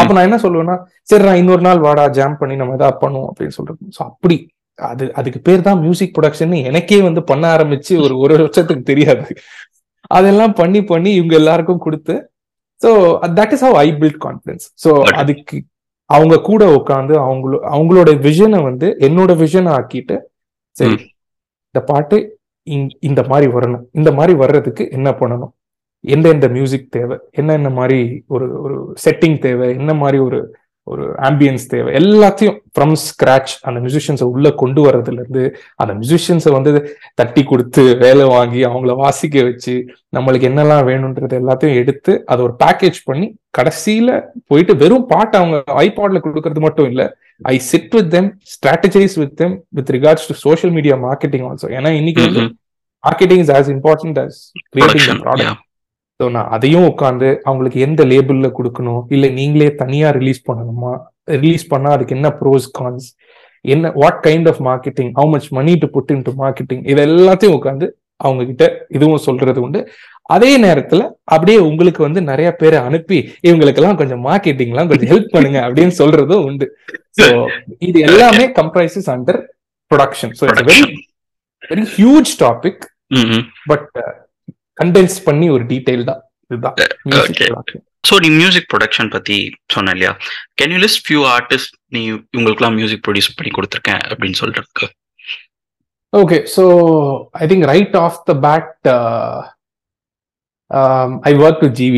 [0.01, 0.77] அப்ப நான் என்ன சொல்லுவேன்னா
[1.11, 4.37] சரி நான் இன்னொரு நாள் வாடா ஜாம் பண்ணி நம்ம ஏதாவது பண்ணுவோம் அப்படின்னு சொல்றது ஸோ அப்படி.
[4.79, 9.27] அது அதுக்கு பேர் தான் மியூசிக் ப்ரொடக்ஷன் எனக்கே வந்து பண்ண ஆரம்பிச்சு ஒரு ஒரு வருஷத்துக்கு தெரியாது.
[10.11, 12.15] அதெல்லாம் பண்ணி பண்ணி இவங்க எல்லாருக்கும் கொடுத்து
[12.81, 12.91] so
[13.39, 14.91] that is how I built confidence so.
[15.23, 15.59] அதுக்கு
[16.07, 20.21] அவங்க கூட உட்காந்து அவங்களோ அவங்களோட விஷனை வந்து என்னோட விஷனை ஆக்கிட்டு
[20.71, 21.15] சரி
[21.71, 22.39] இந்த பாட்டு
[22.71, 23.83] இந்- இந்த மாதிரி வரணும்.
[23.93, 25.51] இந்த மாதிரி வர்றதுக்கு என்ன பண்ணணும்?
[26.01, 27.19] எந்தெந்த மியூசிக் தேவை?
[27.31, 29.69] என்னென்ன மாதிரி ஒரு ஒரு செட்டிங் தேவை?
[29.77, 30.57] என்ன மாதிரி ஒரு
[30.87, 35.45] ஒரு ஆம்பியன்ஸ் தேவை எல்லாத்தையும் ஃப்ரம் ஸ்கிராச் அந்த மியூசிஷியன்ஸை உள்ள கொண்டு வர்றதுல இருந்து
[35.77, 36.73] அந்த மியூசிஷியன்ஸை வந்து
[37.15, 39.75] தட்டி கொடுத்து வேலை வாங்கி அவங்கள வாசிக்க வச்சு
[40.17, 43.27] நம்மளுக்கு என்னெல்லாம் வேணும்ன்றது எல்லாத்தையும் எடுத்து அதை ஒரு பேக்கேஜ் பண்ணி
[43.59, 44.11] கடைசியில
[44.47, 47.05] போயிட்டு வெறும் பாட்டு அவங்க ஐபாட்ல கொடுக்கறது மட்டும் இல்ல
[47.47, 51.93] I sit with them strategize with them with regards to social media marketing also ஏன்னா
[52.01, 52.23] இன்னைக்கு.
[53.05, 54.35] Marketing is as important as
[54.75, 54.93] creating
[55.25, 55.63] product.
[56.21, 59.03] So நான் அதையும் உட்காந்து அவங்களுக்கு எந்த லேபிள்ல கொடுக்கணும்?
[59.15, 60.93] இல்ல நீங்களே தனியா ரிலீஸ் பண்ணணுமா?
[61.43, 63.07] ரிலீஸ் பண்ணா அதுக்கு என்ன ப்ரோஸ் கான்ஸ்
[63.65, 67.87] என்ன what kind of marketing how much money to put into marketing இது எல்லாத்தையும் உட்காந்து
[68.27, 68.65] அவங்க கிட்ட
[68.97, 69.81] இதுவும் சொல்றது உண்டு.
[70.35, 71.03] அதே நேரத்துல
[71.35, 76.67] அப்படியே உங்களுக்கு வந்து நிறைய பேரை அனுப்பி இவங்களுக்கெல்லாம் கொஞ்சம் மார்க்கெட்டிங்லாம் கொஞ்சம் ஹெல்ப் பண்ணுங்க அப்படின்னு சொல்றதும் உண்டு.
[77.19, 77.27] ஸோ
[77.89, 79.41] இது எல்லாமே comprises under
[79.91, 80.87] production so it's very.
[81.63, 82.83] Very huge topic.
[83.73, 83.91] But
[84.83, 86.23] condense பண்ணி ஒரு டீடைல் தான்.
[86.49, 86.77] இதுதான்.
[88.09, 89.37] ஸோ நீ மியூசிக் ப்ரொடக்ஷன் பத்தி
[89.75, 90.13] சொன்ன இல்லையா?
[90.63, 94.89] Can you list few artist நீ இவங்களுக்குலாம் மியூசிக் ப்ரொடியூஸ் பண்ணி கொடுத்துருக்கேன் அப்படின்னு சொல்றதுக்கு?
[96.13, 96.65] Okay, so
[97.35, 99.39] I think right off the bat, uh,
[100.71, 101.97] um, I worked with GV.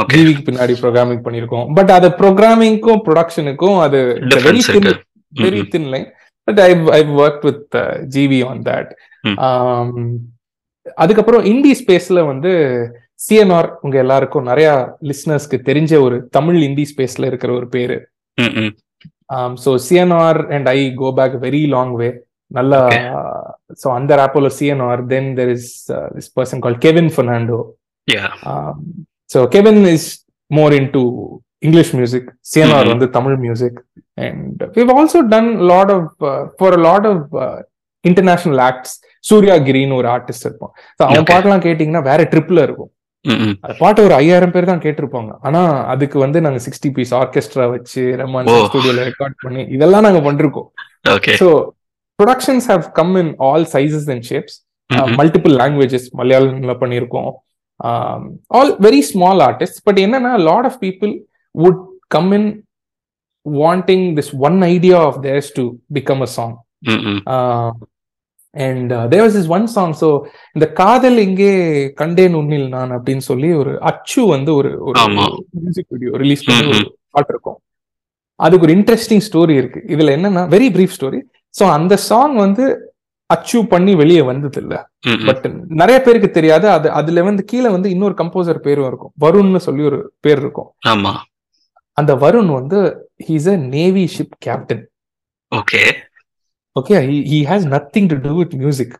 [0.00, 1.66] Okay ஜிவிக்கு பின்னாடி ப்ரோக்ராமிங் பண்ணியிருக்கோம்.
[1.74, 3.98] பட் அது ப்ரோக்ராமிங்க்கும் ப்ரொடக்ஷனுக்கும் அது
[4.46, 4.88] very thin
[5.42, 5.60] very.
[5.74, 6.06] Thin line
[6.48, 7.76] but I I work with
[8.14, 8.92] GV on that.
[11.02, 12.52] அதுக்கப்புறம் இந்தி ஸ்பேஸ்ல வந்து
[13.26, 14.68] சிஎன்ஆர் உங்க எல்லாருக்கும் நிறைய
[15.08, 17.96] லிஸ்னர்ஸ்க்கு தெரிஞ்ச ஒரு தமிழ் இந்தி ஸ்பேஸ்ல இருக்கிற ஒரு பேரு.
[19.64, 22.08] So CNR and I go back very long way
[22.50, 22.80] நல்லா.
[23.82, 25.70] ஸோ அந்த ராப்போல CNR then there is
[26.16, 27.60] this person call Kevin Fernando.
[29.34, 30.08] So Kevin is
[30.50, 31.04] more into
[31.66, 32.92] English music CNR.
[32.92, 33.78] வந்து Tamil music
[34.26, 36.10] and we've also done lot of
[36.58, 37.28] for lot of
[38.04, 38.94] international acts
[39.24, 41.26] Surya கிரின்னு ஒரு artist இருப்பான் அவன்.
[41.30, 42.90] பாட்டெல்லாம் கேட்டிங்கன்னா வேற ட்ரிப்ல இருக்கும்.
[43.56, 45.60] அந்த பாட்டு ஒரு ஐயாயிரம் பேர் தான் கேட்டிருப்பாங்க ஆனா
[45.92, 48.56] அதுக்கு வந்து நாங்க சிக்ஸ்டி பீஸ் ஆர்கெஸ்ட்ரா வச்சு ரஹ்மான் ஓ.
[48.66, 50.68] ஸ்டுடியோல ரெக்கார்ட் பண்ணி இதெல்லாம் நாங்க பண்ணிருக்கோம்
[51.12, 51.48] okay so
[52.18, 54.56] productions have come in all sizes and shapes.
[55.18, 57.30] Multiple languages மலையாளம்ல பண்ணியிருக்கோம்
[58.58, 61.12] all very small artist but என்னன்னா lot of people
[61.54, 62.48] would come in
[63.46, 65.64] wanting this one idea of theirs to
[65.94, 66.54] become a song.
[68.56, 70.08] And there was is one song so
[70.56, 71.50] இந்த காதல் இங்கே
[71.96, 74.96] கண்டேன் உன்னில் நான் அப்படின்னு சொல்லி ஒரு அச்சு வந்து ஒரு ஒரு.
[75.58, 77.58] மியூசிக் வீடியோ ரிலீஸ் பண்ணி ம், ஒரு பாட்டு இருக்கும்.
[78.40, 79.80] அதுக்கு ஒரு இன்ட்ரெஸ்டிங் ஸ்டோரி இருக்கு.
[79.88, 81.20] இதுல என்னன்னா வெரி பிரீஃப் ஸ்டோரி
[81.54, 82.64] ஸோ அந்த சாங் வந்து
[83.30, 84.74] அச்சீவ் பண்ணி வெளியே வந்தது இல்ல.
[85.28, 85.44] பட்
[85.80, 86.66] நிறைய பேருக்கு தெரியாது.
[86.68, 89.12] அது அதுல வந்து கீழே வந்து இன்னொரு கம்போசர் பேரும் இருக்கும்.
[89.20, 90.68] வருண்னு சொல்லி ஒரு பேர் இருக்கும்.
[90.88, 91.12] ஆமா.
[91.98, 92.78] அந்த வருண் வந்து
[93.26, 94.82] he's a navy ship captain
[95.52, 95.80] okay
[96.76, 96.98] okay
[97.30, 98.94] he has nothing to do with music.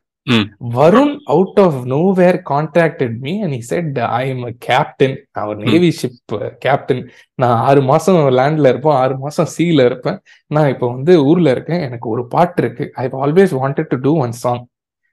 [0.75, 5.91] Varun out of nowhere contacted me and he said I am a captain our navy
[6.01, 7.01] ship captain
[7.35, 8.93] நான் ஆறு மாசம் லேண்ட்ல இருப்பேன்.
[8.95, 10.18] ஆறு மாசம் சீல இருப்பேன்.
[10.47, 11.81] நான் இப்போ வந்து ஊர்ல இருக்கேன்.
[11.81, 12.91] எனக்கு ஒரு பாட்டு இருக்கு.
[12.95, 14.62] I always wanted to do one song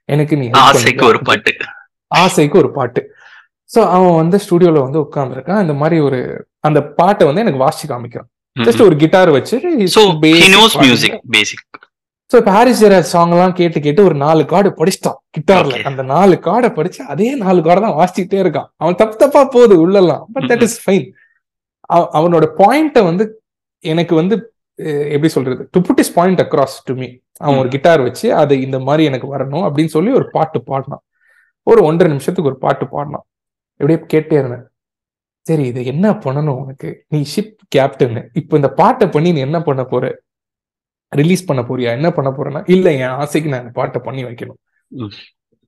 [0.08, 1.52] எனக்கு நீ ஆசைக்கு பண்ணுவியா?" ஒரு பாட்டு.
[2.10, 3.02] ஆசைக்கு ஒரு பாட்டு.
[3.70, 5.60] சோ அவன் வந்து ஸ்டுடியோல வந்து உட்கார்ந்துருக்கான்.
[5.60, 6.20] இந்த மாதிரி ஒரு
[6.60, 8.28] அந்த பாட்டை வந்து எனக்கு வாசிச்சு காமிக்கிறான்.
[8.56, 9.56] ஜஸ்ட் ஒரு கிட்டார் வச்சு
[12.30, 15.18] சோ இப்போ ஹாரிஸ் ஜெராஜ் சாங் எல்லாம் கேட்டு கேட்டு ஒரு நாலு கார்டு படிச்சிட்டான்.
[15.36, 15.76] கிட்டார்ல.
[15.90, 18.68] அந்த நாலு கார்டை படிச்சு அதே நாலு கார்டை தான் வாசிச்சுட்டே இருக்கான்.
[18.82, 20.22] அவன் தப்பு தப்பா போகுது உள்ளலாம்.
[20.34, 21.06] பட் தட் இஸ் ஃபைன்
[22.18, 23.24] அவனோட பாயிண்ட வந்து
[23.92, 24.34] எனக்கு வந்து
[25.14, 25.62] எப்படி சொல்றது?
[25.74, 27.08] To put is point across to me
[27.44, 31.02] அவன் ஒரு கிட்டார் வச்சு அது இந்த மாதிரி எனக்கு வரணும் அப்படின்னு சொல்லி ஒரு பாட்டு பாடினான்.
[31.70, 33.24] ஒரு ஒன்றரை நிமிஷத்துக்கு ஒரு பாட்டு பாடினான்.
[33.80, 34.64] எப்படியே கேட்டே இருந்தேன்.
[35.46, 36.88] சரி இது என்ன பண்ணணும் உனக்கு?
[37.12, 40.06] நீ ஷிப் கேப்டன் இப்போ இந்த பாட்டை பண்ணி நீ என்ன பண்ண போற?
[41.18, 41.90] ரிலீஸ் பண்ண போறியா?
[41.98, 44.60] என்ன பண்ண போறேன்னா இல்ல என் ஆசைக்கு நான் பாட்டை பண்ணி வைக்கணும்.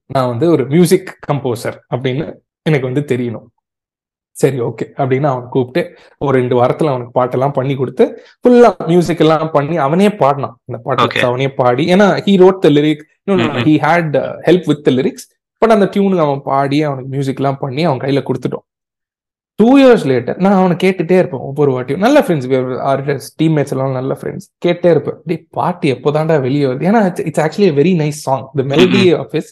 [0.09, 2.25] நான் வந்து ஒரு மியூசிக் கம்போசர் அப்படின்னு
[2.69, 3.47] எனக்கு வந்து தெரியணும்.
[4.35, 5.81] சரி ஓகே அப்படின்னு அவன் கூப்பிட்டு
[6.25, 8.05] ஒரு ரெண்டு வாரத்துல அவனுக்கு பாட்டெல்லாம் பண்ணி கொடுத்து
[8.41, 11.19] ஃபுல்லா மியூசிக் எல்லாம் பண்ணி அவனே பாடினான் இந்த பாட்டு.
[11.29, 13.03] அவனே பாடி ஏன்னா he wrote the lyric.
[13.67, 14.15] He had
[14.47, 15.27] help with the lyrics
[15.61, 18.65] but அந்த டியூனுக்கு அவன் பாடி அவனுக்கு மியூசிக் எல்லாம் பண்ணி அவன் கையில கொடுத்துட்டோம்.
[19.63, 22.03] டூ இயர்ஸ் லேட்டர் நான் அவனை கேட்டுட்டே இருப்பேன் ஒவ்வொரு வாட்டியும்.
[22.05, 22.47] நல்ல ஃப்ரெண்ட்ஸ்
[22.91, 25.19] ஆர்டர்ஸ் டீம்மேட்ஸ் எல்லாம் நல்ல ஃப்ரெண்ட்ஸ் கேட்டே இருப்பேன்.
[25.29, 26.87] டே பாட்டு எப்போதான்டா வெளியே வருது?
[26.89, 29.51] ஏன்னா it's actually very nice song the melody of is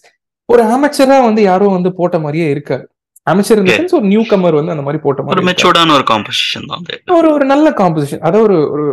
[0.50, 2.84] ஒரு அமைச்சரா வந்து யாரோ வந்து போட்ட மாதிரியே இருக்காது.
[3.28, 3.60] அமைச்சர்
[3.98, 5.46] ஒரு நியூ கமர் வந்து அந்த மாதிரி போட்ட மாதிரி.
[5.50, 6.96] மெச்சூர்டான ஒரு காம்போசிஷன் தான் அது.
[7.18, 8.86] ஒரு ஒரு நல்ல காம்போசிஷன் அதாவது ஒரு ஒரு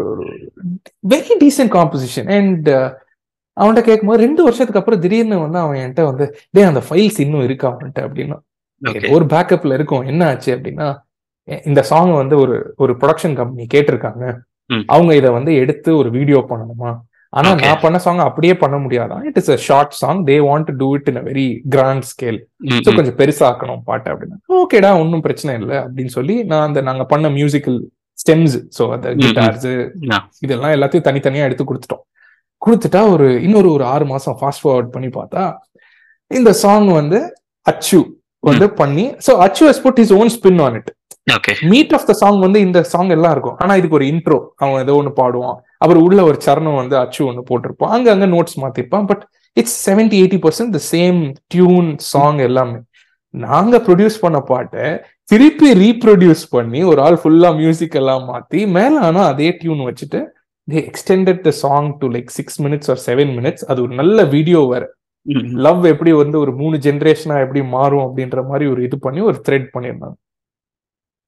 [1.14, 2.68] வெரி டீசென்ட் காம்போசிஷன் அண்ட்
[3.56, 7.68] அவன்கிட்ட கேட்கும்போது ரெண்டு வருஷத்துக்கு அப்புறம் திடீர்னு வந்து அவன் என்கிட்ட வந்து டேய் அந்த ஃபைல்ஸ் இன்னும் இருக்கா
[7.70, 8.38] அவன்கிட்ட அப்படின்னா.
[9.16, 10.04] ஒரு பேக்கப்ல இருக்கும்.
[10.12, 10.88] என்ன ஆச்சு அப்படின்னா
[11.68, 14.24] இந்த சாங் வந்து ஒரு ஒரு ப்ரொடக்ஷன் கம்பெனி கேட்டிருக்காங்க.
[14.94, 16.90] அவங்க இதை வந்து எடுத்து ஒரு வீடியோ பண்ணணுமா
[17.32, 17.48] ஆனா.
[17.62, 20.88] நான் பண்ண சாங் அப்படியே பண்ண முடியாதான் it is a short song they want to do
[20.96, 22.38] it in a very grand scale
[22.78, 22.96] so.
[22.96, 27.78] கொஞ்சம் பெருசாக்கணும் பாட்டு அப்படின்னா ஓகேடா ஒன்றும் பிரச்சனை இல்லை அப்படின்னு சொல்லி நான் அந்த நாங்க பண்ண மியூசிக்கல்
[28.18, 29.08] ஸ்டெம்ஸ் ஸோ அந்த.
[29.24, 29.68] கிட்டார்ஸ்.
[30.40, 32.04] இதெல்லாம் எல்லாத்தையும் தனித்தனியா எடுத்து கொடுத்துட்டோம்
[32.62, 35.42] கொடுத்துட்டா ஒரு இன்னொரு ஒரு ஆறு மாசம் ஃபாஸ்ட் ஃபார்வர்ட் பண்ணி பார்த்தா
[36.30, 37.18] இந்த சாங் வந்து
[37.66, 37.98] அச்சு
[38.44, 40.90] வந்து பண்ணி so Achu has put his own spin on it
[41.72, 43.56] meat of the song வந்து இந்த சாங் எல்லாம் இருக்கும்.
[43.62, 45.56] ஆனா இதுக்கு ஒரு இன்ட்ரோ அவன் ஏதோ ஒன்று பாடுவான்.
[45.82, 47.92] அப்புறம் உள்ள ஒரு சரணம் வந்து அச்சு ஒன்று போட்டிருப்பான்.
[47.96, 49.24] அங்க அங்க notes மாத்திருப்பான் but
[49.60, 51.20] it's seventy eighty percent the same
[51.54, 52.78] tune song எல்லாமே.
[53.34, 54.84] நாங்க ப்ரொடியூஸ் பண்ண பாட்டை
[55.32, 60.20] திருப்பி ரீப்ரொடியூஸ் பண்ணி ஒரு ஆள் ஃபுல்லா மியூசிக் எல்லாம் மாத்தி மேல ஆனா அதே டியூன் வச்சுட்டு
[60.68, 64.62] they extended the song to like six minutes or seven minutes அது ஒரு நல்ல வீடியோ
[64.72, 64.84] வேற.
[65.66, 69.68] லவ் எப்படி வந்து ஒரு மூணு ஜென்ரேஷனா எப்படி மாறும் அப்படின்ற மாதிரி ஒரு இது பண்ணி ஒரு த்ரெட்
[69.74, 70.16] பண்ணியிருந்தாங்க.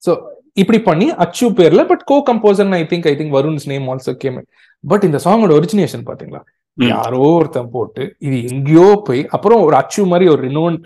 [0.02, 0.12] ஸோ
[0.54, 4.38] இப்படி பண்ணி அச்சு பேர்ல but co composer I think I think Varun's name also came
[4.84, 6.40] but இந்த சாங்கோட ஒரிஜினேஷன் பாத்தீங்களா.
[6.78, 10.76] யாரோ ஒருத்தன் போட்டு இது எங்கேயோ போய் அப்புறம் ஒரு அச்சு மாதிரி ஒரு renowned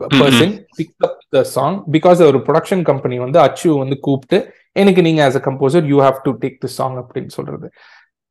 [0.00, 4.38] person pick up the song because ஒரு ப்ரொடக்ஷன் கம்பெனி வந்து அச்சு வந்து கூப்பிட்டு
[4.82, 7.66] எனக்கு நீங்க as a composer you have to take the song அப்படின்னு சொல்றது.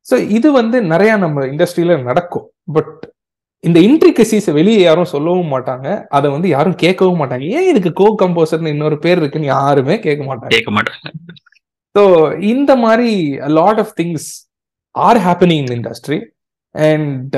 [0.05, 2.45] ஸோ இது வந்து நிறைய நம்ம இண்டஸ்ட்ரியில நடக்கும்.
[2.75, 2.93] பட்
[3.63, 5.87] இந்த இன்ட்ரிகசிஸ் வெளியே யாரும் சொல்லவும் மாட்டாங்க.
[6.17, 7.45] அதை வந்து யாரும் கேட்கவும் மாட்டாங்க.
[7.57, 10.53] ஏன் இதுக்கு கோ கம்போசர்னு இன்னொரு பேர் இருக்குன்னு யாருமே கேட்க மாட்டாங்க.
[10.55, 11.11] கேட்க மாட்டாங்க.
[11.95, 12.03] ஸோ
[12.53, 13.11] இந்த மாதிரி
[13.59, 14.27] lot of things
[14.95, 16.19] are happening in industry
[16.75, 17.35] and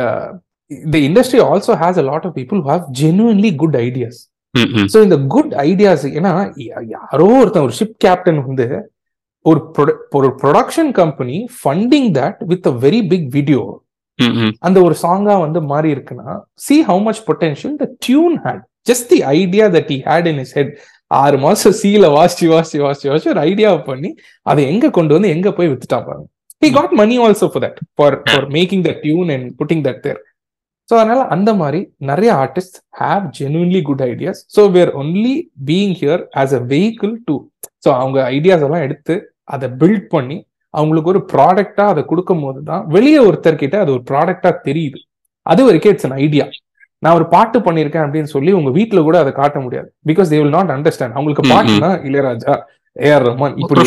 [0.93, 4.19] the industry also has a lot of people have genuinely good ideas.
[4.93, 6.33] So இந்த குட் ஐடியாஸ் ஏன்னா
[6.97, 8.67] யாரோ ஒருத்தன் ஒரு ஷிப் கேப்டன் வந்து
[9.45, 9.59] ஒரு
[10.17, 13.63] ஒரு production company funding that with a very big video.
[14.19, 14.49] Mm-hmm.
[14.61, 16.33] அந்த ஒரு சாங்கா வந்து மாறி இருக்குன்னா
[16.65, 20.53] see how much potential the tune had just the idea that he had in is
[20.57, 20.71] head
[21.11, 24.09] ஆறு மாசம் சீல வாசி வாசி வாசி வாசி ஒரு ஐடியாவை பண்ணி
[24.45, 26.25] அதை எங்க கொண்டு வந்து எங்க போய் வித்துட்டான் பாருங்க.
[26.61, 30.21] He got money also for that for for making the tune and putting that there
[30.89, 35.35] so அதனால அந்த மாதிரி நிறைய artist have genuinely good ideas so we're only
[35.69, 37.35] being here as a vehicle to
[37.85, 39.15] so அவங்க ideas எல்லாம் எடுத்து
[39.47, 40.37] அதை build பண்ணி
[40.79, 44.99] அவங்களுக்கு ஒரு ப்ராடக்டா அதை கொடுக்கும் போது தான் வெளியே ஒருத்தர்கிட்ட அது ஒரு ப்ராடக்டா தெரியுது.
[45.45, 46.45] அது வரைக்கும் இட்ஸ் அன் ஐடியா
[47.03, 49.89] நான் ஒரு பாட்டு பண்ணியிருக்கேன் அப்படின்னு சொல்லி உங்க வீட்ல கூட அதை காட்ட முடியாது.
[50.09, 51.45] Because they will not understand அவங்களுக்கு.
[51.53, 52.53] பாட்டுனா இளையராஜா
[52.95, 53.81] ஏஆர் ரஹ்மான் இப்படி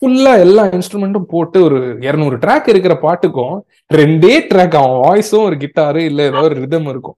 [0.00, 3.54] ஃபுல்லி எல்லா இன்ஸ்ட்ருமெண்ட்டும் போட்டு ஒரு இருநூறு ட்ராக் இருக்கிற பாட்டுக்கும்
[3.98, 7.16] ரெண்டே ட்ராக் அவன் வாய்ஸும் ஒரு கிட்டாரு இல்ல ஏதோ ஒரு ரிதம் இருக்கும்.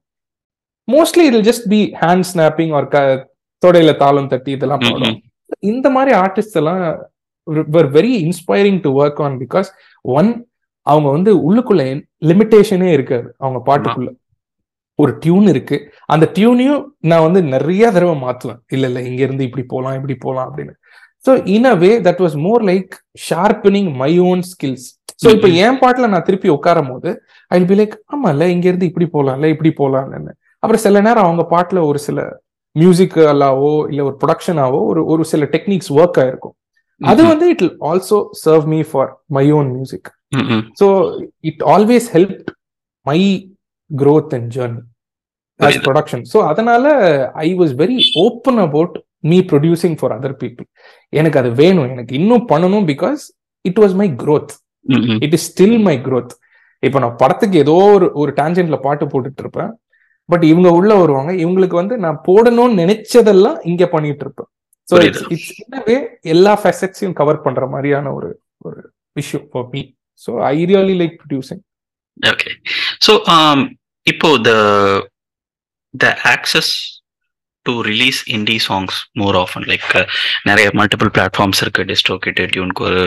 [0.87, 2.87] Mostly it just be hand snapping ஒரு
[3.63, 5.17] தொடையில தாளம் தட்டி இதெல்லாம் பாடும்.
[5.71, 6.81] இந்த மாதிரி ஆர்டிஸ்ட் எல்லாம்
[7.97, 9.69] very inspiring to work on because
[10.05, 10.29] one
[10.87, 11.83] அவங்க வந்து உள்ளுக்குள்ள
[12.29, 14.09] லிமிட்டேஷனே இருக்காது அவங்க பாட்டுக்குள்ள.
[14.99, 15.77] ஒரு டியூன் இருக்கு.
[16.13, 16.79] அந்த டியூனையும்
[17.09, 18.59] நான் வந்து நிறைய தடவை மாத்துவேன்.
[18.75, 20.73] இல்ல இல்ல இங்க இருந்து இப்படி போலாம் இப்படி போலாம் அப்படின்னு.
[21.25, 22.93] So in a way that was more like
[23.27, 24.87] sharpening my own skills
[25.23, 27.09] so இப்போ என் பாட்டுல நான் திருப்பி உட்காரும் போது
[27.51, 30.33] ஐ பி லைக் ஆமா இல்ல இங்க இருந்து இப்படி போலாம்ல இப்படி போலாம்னு
[30.63, 32.19] அப்புறம் சில நேரம் அவங்க பாட்டுல ஒரு சில
[32.75, 36.55] மியூசிக் அல்லாவோ இல்ல ஒரு ப்ரொடக்ஷனாவோ ஒரு ஒரு சில டெக்னிக்ஸ் ஒர்க் ஆயிருக்கும்.
[37.01, 40.09] அது வந்து it also serve me for my own music.
[40.79, 40.87] So
[41.49, 42.47] it always help
[43.05, 43.19] my
[43.91, 44.81] growth and journey
[45.59, 45.83] as புரியுது.
[45.85, 46.85] ப்ரொடக்ஷன் ஸோ அதனால
[47.45, 48.95] I was very open about
[49.29, 50.65] me producing for other people
[51.13, 51.87] எனக்கு அது வேணும்.
[51.93, 53.23] எனக்கு இன்னும் பண்ணணும் because
[53.65, 54.09] it was my
[54.85, 55.17] hmm.
[55.25, 56.33] It is still my growth.
[56.83, 59.71] இப்போ நான் படத்துக்கு ஏதோ ஒரு ஒரு டான்ஜென்ட்ல பாட்டு போட்டுட்டு இருப்பேன்.
[60.29, 61.31] பட் இவங்க உள்ள வருவாங்க.
[61.43, 64.49] இவங்களுக்கு வந்து நான் போடணும்னு நினைச்சதெல்லாம் இங்க பண்ணிட்டு இருப்பேன்.
[64.89, 64.95] ஸோ.
[65.07, 65.51] இட்ஸ் இட்ஸ்
[66.33, 68.29] எல்லா ஃபெசட்ஸையும் கவர் பண்ற மாதிரியான ஒரு
[68.61, 68.81] ஒரு
[69.15, 69.81] விஷயம் for me
[70.21, 71.61] so I really like producing
[72.17, 72.51] okay
[73.05, 73.13] so
[74.07, 74.51] இப்போ the
[75.93, 76.71] the access
[77.65, 79.87] to release indie songs more often like
[80.45, 81.83] நிறைய மல்டிபிள் பிளாட்ஃபார்ம்ஸ் இருக்கு.
[81.91, 83.01] டிஸ்ட்ரோகேட் டியூனுக்கு ஒரு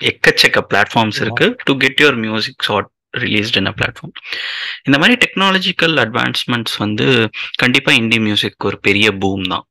[0.00, 4.14] எக்கச்சக்க பிளாட்ஃபார்ம்ஸ் இருக்கு to get your music short released in a platform
[4.86, 7.06] இந்த மாதிரி technological advancements வந்து
[7.62, 9.64] கண்டிப்பா இண்டி மியூசிக் ஒரு பெரிய பூம் தான்.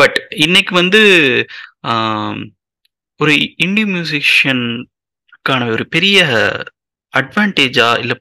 [0.00, 1.00] பட் இன்னைக்கு வந்து
[3.20, 6.18] ஒரு இண்டி மியூசிஷியனுக்கான ஒரு பெரிய
[7.14, 8.12] அட்வான்டேஜா இல்ல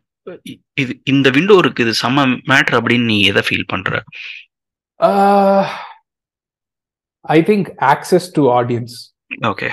[0.74, 3.92] இது இந்த விண்டோ இருக்கு இது செம மேட்டர் அப்படின்னு நீ எதை ஃபீல் பண்ற?
[7.26, 8.96] I think access to audience
[9.48, 9.70] okay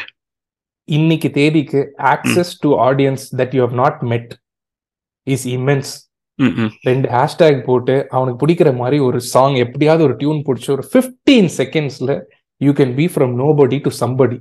[0.89, 4.33] இன்னைக்கு தேதிக்கு access to audience that you have not met
[5.27, 6.06] is hmm
[6.89, 12.15] ரெண்டு ஹேஷ்டேக் போட்டு அவனுக்கு பிடிக்கிற மாதிரி ஒரு சாங் எப்படியாவது ஒரு டியூன் பிடிச்சி ஒரு fifteen செகண்ட்ஸ்ல
[12.61, 14.39] you can be from nobody to somebody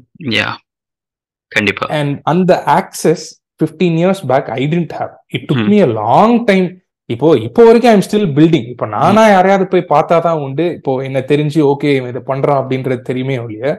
[1.52, 1.86] கண்டிப்பா.
[2.00, 3.26] அண்ட் அந்த access
[3.60, 5.66] fifteen years back I didn't have it took.
[5.74, 6.68] Me a long time
[7.10, 10.66] இப்போ இப்போ வரைக்கும் ஐம் ஸ்டில் பில்டிங் இப்போ நானா யாரையாவது போய் பார்த்தா தான் உண்டு.
[10.78, 13.74] இப்போ என்ன தெரிஞ்சு ஓகே இவன் இதை பண்றான் அப்படின்றது தெரியுமே ஒழிய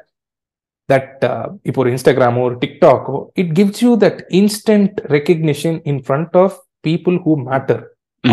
[0.89, 1.25] தட்
[1.69, 6.57] இப்போ ஒரு இன்ஸ்டாகிராமோ ஒரு டிக்டாக்கோ it gives you that instant recognition in front of
[6.89, 7.83] people who matter.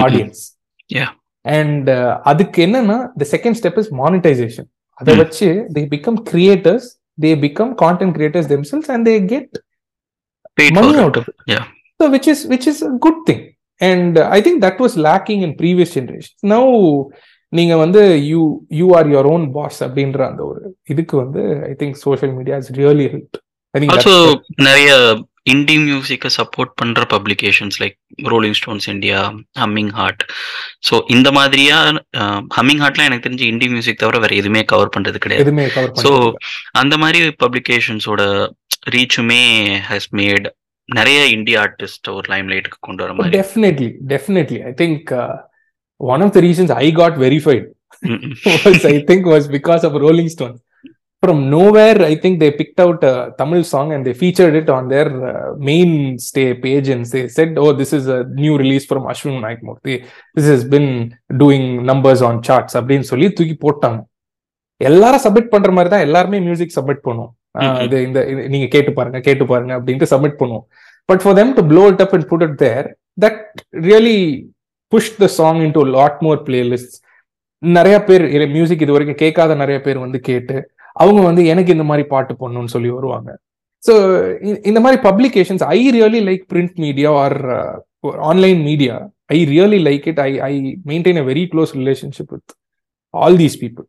[0.04, 0.42] Audience
[0.90, 1.12] Yeah.
[1.46, 1.90] And
[2.32, 4.68] அதுக்கு என்னன்னா the second step is monetization
[5.00, 5.22] அதை Hmm.
[5.24, 6.88] வச்சு they become creators
[7.18, 9.54] they become content creators themselves and they get
[10.58, 11.04] Paid money for it.
[11.04, 11.36] out of it.
[11.48, 11.64] Yeah.
[12.00, 13.40] So which is which is a good thing.
[13.82, 16.36] And uh, I think that was lacking in previous generations.
[16.54, 16.66] Now
[17.54, 18.42] நீங்க வந்து you
[18.72, 22.72] you are your own boss அப்படின்ற அந்த ஒரு இதுக்கு வந்து I think social media is
[22.80, 23.36] really help
[23.74, 24.08] I think
[24.68, 24.92] நிறைய
[25.46, 27.96] indie மியூசிக்கை support பண்ற publications like
[28.32, 29.20] Rolling Stones India
[29.62, 30.24] Humming Heart
[30.88, 31.78] so இந்த மாதிரியா
[32.58, 35.52] ஹம்மிங் ஹார்ட்லாம் எனக்கு தெரிஞ்சு இண்டி மியூசிக் தவிர வேற எதுவுமே கவர் பண்றது கிடையாது.
[35.52, 36.24] பண்ணி
[36.82, 38.22] அந்த மாதிரி பப்ளிகேஷன்ஸோட
[38.96, 39.44] ரீச்சுமே
[39.92, 40.48] ஹஸ் மேட்
[40.90, 43.36] நிறைய இந்திய ஆர்டிஸ்ட் ஒரு லைம் லைட்டுக்கு கொண்டு வர மாதிரி.
[43.40, 45.12] Definitely definitely I think
[46.02, 47.68] one of the reasons I got verified
[48.92, 50.58] I think was because of Rolling Stones.
[51.24, 54.90] From nowhere, I think they picked out a Tamil song and they featured it on
[54.90, 59.38] their uh, mainstay page and they said, "Oh, this is a new release from Ashwin
[59.46, 59.96] Naikmurthy.
[60.38, 60.90] This has been
[61.44, 64.00] doing numbers on charts." அப்படின்னு சொல்லி தூக்கி போட்டாங்க
[64.82, 67.80] எல்லாரும் submit பண்ற மாதிரி தான் எல்லாருமே music submit பண்ணுவோம் Mhm.
[67.86, 68.20] இது இந்த
[68.54, 70.66] நீங்க கேட்டு பாருங்க கேட்டு பாருங்க அப்படின்ட்டு சப்மிட் பண்ணுவோம்
[71.10, 72.86] but for them to blow it up and put it there
[73.18, 73.36] that
[73.90, 74.20] really
[74.92, 76.96] pushed the song into a lot more playlists
[77.64, 78.24] நிறைய பேர்
[78.56, 80.56] மியூசிக் இது வரைக்கும் கேட்காத நிறைய பேர் வந்து கேட்டு
[80.96, 83.30] அவங்க வந்து எனக்கு இந்த மாதிரி பாட்டு பண்ணணும்னு சொல்லி வருவாங்க.
[83.84, 83.94] ஸோ
[84.70, 87.38] இந்த மாதிரி publications I really like print media or
[88.32, 88.96] online media
[89.36, 90.54] I really like it I I
[90.92, 92.54] maintain a very close relationship with
[93.14, 93.86] all these people.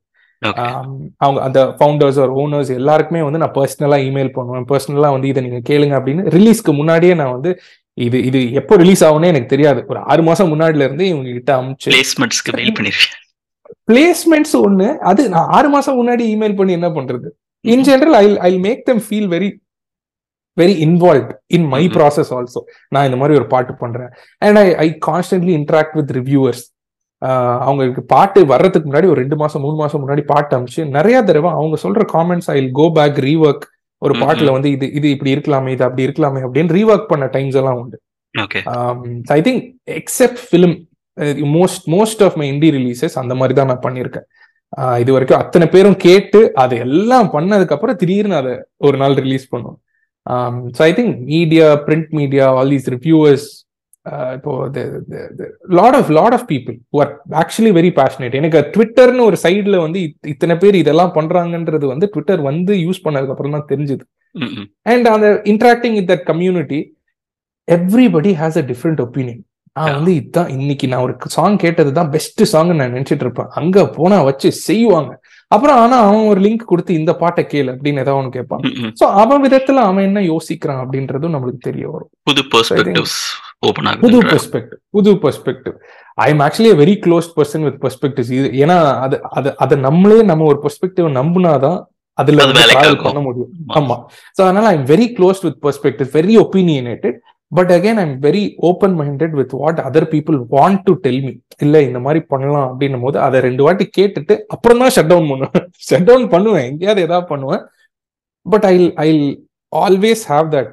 [1.25, 4.67] அவங்க அந்த ஃபவுண்டர்ஸ் ஆர் ஓனர்ஸ் எல்லாருக்குமே வந்து நான் பர்சனலா இமெயில் பண்ணுவேன்.
[4.73, 7.53] பர்சனலா வந்து இதை நீங்க கேளுங்க அப்படின்னு ரிலீஸ்க்கு முன்னாடியே நான் வந்து
[7.99, 9.81] இது இது எப்போ ரிலீஸ் ஆகும்னே எனக்கு தெரியாது.
[9.91, 13.24] ஒரு ஆறு மாசம் முன்னாடில இருந்து இவங்க கிட்ட அமிச்சு பிளேஸ்மெண்ட்ஸ்க்கு பண்ணிருக்கேன்.
[13.91, 17.29] பிளேஸ்மெண்ட்ஸ் ஒண்ணு அது நான் ஆறு மாசம் முன்னாடி இமெயில் பண்ணி என்ன பண்றது?
[17.65, 19.51] In general I I make them feel very
[20.57, 21.83] very involve in my.
[21.97, 22.61] Process also
[22.95, 24.11] நான் இந்த மாதிரி ஒரு பாட்டு பண்றேன்.
[24.47, 26.65] And I I constantly interact with reviewers
[27.67, 31.77] அவங்களுக்கு பாட்டு வர்றதுக்கு முன்னாடி ஒரு ரெண்டு மாசம் மூணு மாசம் முன்னாடி பாட்டு அமிச்சு நிறைய தடவை அவங்க
[31.85, 33.65] சொல்ற comments I go back rework
[34.03, 34.15] ஒரு.
[34.23, 37.99] பாட்டுல வந்து இது இது இப்படி இருக்கலாமே இது அப்படி இருக்கலாமே அப்படின்னு ரீஒர்க் பண்ண டைம்ஸ் எல்லாம் உண்டு.
[39.37, 39.63] I think
[40.01, 40.77] except film
[41.53, 44.27] most most of my indie releases அந்த மாதிரி தான் நான் பண்ணியிருக்கேன்.
[44.99, 49.79] இது வரைக்கும் அத்தனை பேரும் கேட்டு அதை எல்லாம் பண்ணதுக்கு அப்புறம் திடீர்னு அதை ஒரு நாள் ரிலீஸ் பண்ணுவோம்
[50.77, 53.47] so I think media print media all these reviewers
[54.35, 54.53] இப்போ
[55.77, 57.13] lot of lot of people are
[57.43, 62.43] actually very passionate எனக்கு ட்விட்டர்னு ஒரு சைடில் வந்து இத்- இத்தனை பேர் இதெல்லாம் பண்றாங்கன்றது வந்து ட்விட்டர்
[62.43, 64.05] வந்து யூஸ் பண்ணதுக்கு அப்புறம் தான் தெரிஞ்சுது.
[64.87, 66.81] அண்ட் அந்த interacting with that community
[67.69, 69.43] everybody has a different opinion
[69.77, 69.95] நான்.
[69.95, 74.19] வந்து இதுதான் இன்னைக்கு நான் ஒரு சாங் கேட்டது தான் பெஸ்ட் சாங் நான் நினைச்சிட்டு இருப்பேன் அங்க போனா
[74.23, 75.13] வச்சு செய்வாங்க.
[75.51, 78.63] அப்புறம் ஆனா அவன் ஒரு லிங்க் கொடுத்து இந்த பாட்டை கேளு அப்படின்னு ஏதாவது ஒன்று கேட்பான்.
[79.01, 82.11] சோ அவன் விதத்துல அவன் என்ன யோசிக்கிறான் அப்படின்றதும் நம்மளுக்கு தெரிய வரும்.
[83.63, 83.73] புது
[84.05, 85.77] புது பெர்ஸ்பெக்டிவ் புது perspective
[86.19, 90.45] I am actually very close person with perspectives இது ஏன்னா அது அது அதை நம்மளே நம்ம
[90.45, 91.79] ஒரு பெர்ஸ்பெக்டிவ் நம்புனாதான்
[92.19, 92.41] அதுல.
[93.07, 93.49] பண்ண முடியும்.
[93.79, 93.95] ஆமா.
[94.37, 97.17] சோ அதனால I'm very close with perspective very opinionated
[97.55, 101.33] but again I'm very open minded with what other people want to tell me
[101.65, 105.55] இல்ல இந்த மாதிரி பண்ணலாம் அப்படின்னும் போது அதை ரெண்டு வாட்டி கேட்டுட்டு அப்புறம் தான் ஷட் டவுன் பண்ணுவேன்.
[105.89, 106.67] ஷட் டவுன் பண்ணுவேன்.
[106.71, 107.63] எங்கேயாவது ஏதாவது பண்ணுவேன்.
[108.47, 108.77] But I
[109.07, 109.11] I
[109.73, 110.73] always have that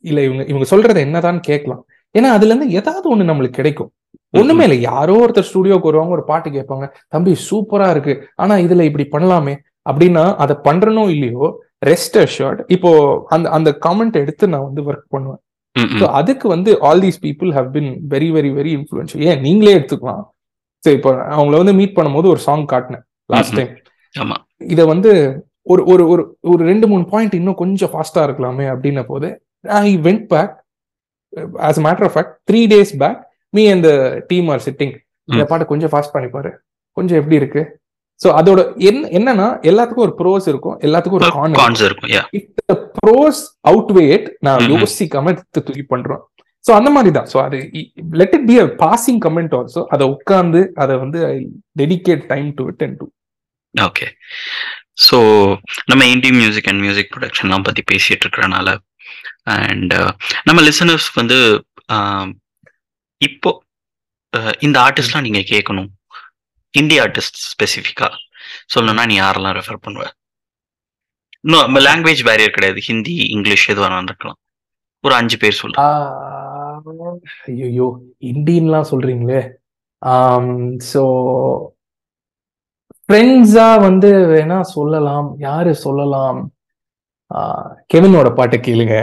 [0.00, 1.82] இல்ல இவங்க இவங்க சொல்றது என்னதான் கேட்கலாம்.
[2.14, 3.90] ஏன்னா அதுல இருந்து ஏதாவது ஒண்ணு நம்மளுக்கு கிடைக்கும்.
[4.34, 4.78] ஒண்ணுமே இல்லை.
[4.80, 8.14] யாரோ ஒருத்தர் ஸ்டுடியோக்கு வருவாங்க ஒரு பாட்டு கேட்பாங்க தம்பி சூப்பரா இருக்கு.
[8.34, 9.54] ஆனா இதுல இப்படி பண்ணலாமே.
[9.90, 11.46] அப்படின்னா அதை பண்றனோ இல்லையோ
[11.86, 12.90] ரெஸ்ட் அஷர்ட் இப்போ
[13.28, 15.40] அந்த அந்த காமெண்ட் எடுத்து நான் வந்து ஒர்க் பண்ணுவேன்.
[16.00, 19.40] ஸோ அதுக்கு வந்து all these people have been very very very influential ஏன்?
[19.46, 20.22] நீங்களே எடுத்துக்கலாம்.
[20.82, 23.54] சரி இப்போ அவங்கள வந்து மீட் பண்ணும்போது ஒரு சாங் காட்டினேன் லாஸ்ட்.
[23.58, 23.70] டைம்
[24.72, 25.10] இதை வந்து
[25.72, 29.28] ஒரு ஒரு ஒரு ஒரு ரெண்டு மூணு பாயிண்ட் இன்னும் கொஞ்சம் ஃபாஸ்டா இருக்கலாமே அப்படின்ன போது
[29.82, 30.54] I went back
[31.68, 33.20] as matter of fact three days back
[33.54, 33.88] me அந்த
[34.30, 34.94] டீம் ஆர் சிட்டிங்
[35.28, 35.42] இந்த.
[35.50, 36.50] பாட்டை கொஞ்சம் ஃபாஸ்ட் பண்ணிப்பாரு.
[36.96, 37.62] கொஞ்சம் எப்படி இருக்கு?
[38.20, 42.48] ஸோ அதோட என்ன என்னன்னா எல்லாத்துக்கும் ஒரு ப்ரோஸ் இருக்கும் எல்லாத்துக்கும் ஒரு கான் கான்ஸ் இருக்கும் இஃப்
[42.98, 44.74] ப்ரோஸ் அவுட் வேட் நான் ம்ம்.
[44.74, 46.22] யோசிக்காம எடுத்து தூக்கி பண்றோம்.
[46.64, 47.58] ஸோ அந்த மாதிரி தான் ஸோ அது
[48.18, 51.36] let it be a passing comment also அதை உட்கார்ந்து அதை வந்து I
[51.80, 53.06] dedicate time to it and to
[53.74, 54.06] okay
[55.02, 55.18] so
[55.88, 58.68] நம்ம இண்டி மியூசிக் அண்ட் மியூசிக் ப்ரொடக்ஷன்லாம் பற்றி பேசிட்டு இருக்கிறனால
[59.56, 59.94] அண்ட்
[60.46, 61.38] நம்ம லிசனர்ஸ் வந்து
[61.88, 62.28] ஆஹ்,
[63.20, 63.50] இப்போ
[64.32, 65.88] ஆஹ், இந்த ஆர்டிஸ்ட்லாம் நீங்கள் கேட்கணும்
[66.74, 68.14] இந்தி ஆர்டிஸ்ட் ஸ்பெசிஃபிக்காக
[68.74, 70.04] சொல்லணும்னா நீ யாரெல்லாம் ரெஃபர் பண்ணுவ?
[71.44, 72.80] இன்னும் லாங்குவேஜ் பேரியர் கிடையாது.
[72.88, 74.38] ஹிந்தி இங்கிலீஷ் எது வேணாலும் இருக்கலாம்.
[75.04, 75.76] ஒரு அஞ்சு பேர் சொல்லு.
[77.52, 77.88] ஐயோ
[78.32, 79.42] இந்தியன்லாம் சொல்றீங்களே.
[80.92, 81.02] ஸோ
[83.04, 85.28] ஃப்ரெண்ட்ஸா வந்து வேணா சொல்லலாம்.
[85.46, 86.40] யாரு சொல்லலாம்?
[87.92, 88.96] கெவினோட பாட்டை கேளுங்க.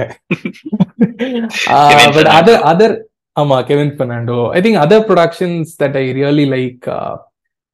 [2.15, 2.30] பட்.
[2.38, 2.95] அதர் அதர்
[3.41, 6.88] ஆமா Kevin Fernando I think other productions that I really like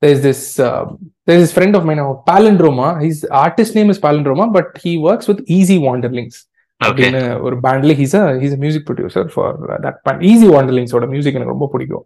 [0.04, 0.86] there's this uh,
[1.26, 2.88] there's this friend of mine now palindroma.
[3.08, 6.38] His artist name is palindroma but he works with easy wanderlings.
[6.86, 11.68] அப்படின்னு ஒரு பேண்ட்ல he's he's music producer for that band easy வாண்டர்லிங்ஸோட music எனக்கு ரொம்ப
[11.72, 12.06] பிடிக்கும்.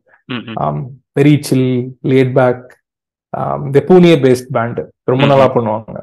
[1.20, 1.70] Very chill
[2.12, 2.66] laid back
[3.76, 4.80] the பூனியே based band
[5.12, 5.26] ரொம்ப.
[5.26, 5.98] நல்லா பண்ணுவாங்க.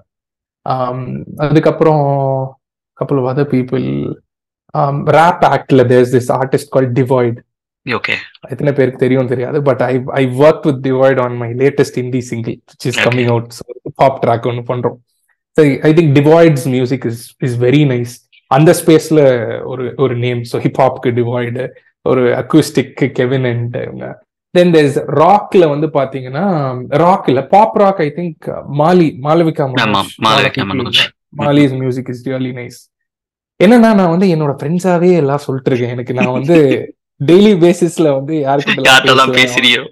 [0.66, 1.00] Um,
[1.36, 2.04] அதுக்கப்புறம்
[2.98, 3.86] couple of other people
[5.16, 7.38] rap ஆக்ட்ல there's this artist call Divide
[7.86, 8.14] okay
[8.52, 12.56] எத்தனை பேருக்கு தெரியும் தெரியாது but I I work with Divide on my latest Hindi single
[12.70, 13.00] which is.
[13.06, 13.48] Coming out
[13.96, 14.98] pop track ஒன்று பண்றோம்.
[15.56, 18.14] சரி I think Divide's music is is very nice
[18.50, 19.20] அந்த ஸ்பேஸ்ல
[19.72, 21.64] ஒரு ஒரு நேம் ஸோ ஹிப்ஹாப்க்கு டிவைடு
[22.06, 24.06] ஒரு அக்யூஸ்டிக் கெவின் அண்ட் இவங்க.
[24.54, 26.44] தென் தேர்ஸ் ராக்ல வந்து பாத்தீங்கன்னா
[27.02, 28.48] ராக் இல்ல pop rock I think
[28.80, 29.64] Mali Malavika
[31.40, 32.80] Mali's music is really nice
[33.60, 35.94] என்னன்னா நான் வந்து என்னோட ஃப்ரெண்ட்ஸாவே எல்லாம் சொல்லிட்டு இருக்கேன்.
[35.96, 36.56] எனக்கு நான் வந்து
[37.28, 39.82] டெய்லி பேசிஸ்ல வந்து யார்கிட்டலாம் பேசுறியோ?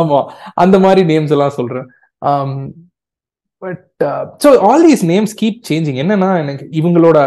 [0.00, 0.20] ஆமா.
[0.64, 1.86] அந்த மாதிரி நேம்ஸ் எல்லாம் சொல்றேன்.
[3.62, 3.84] But
[4.44, 7.18] so all these names keep changing என்னன்னா எனக்கு இவங்களோட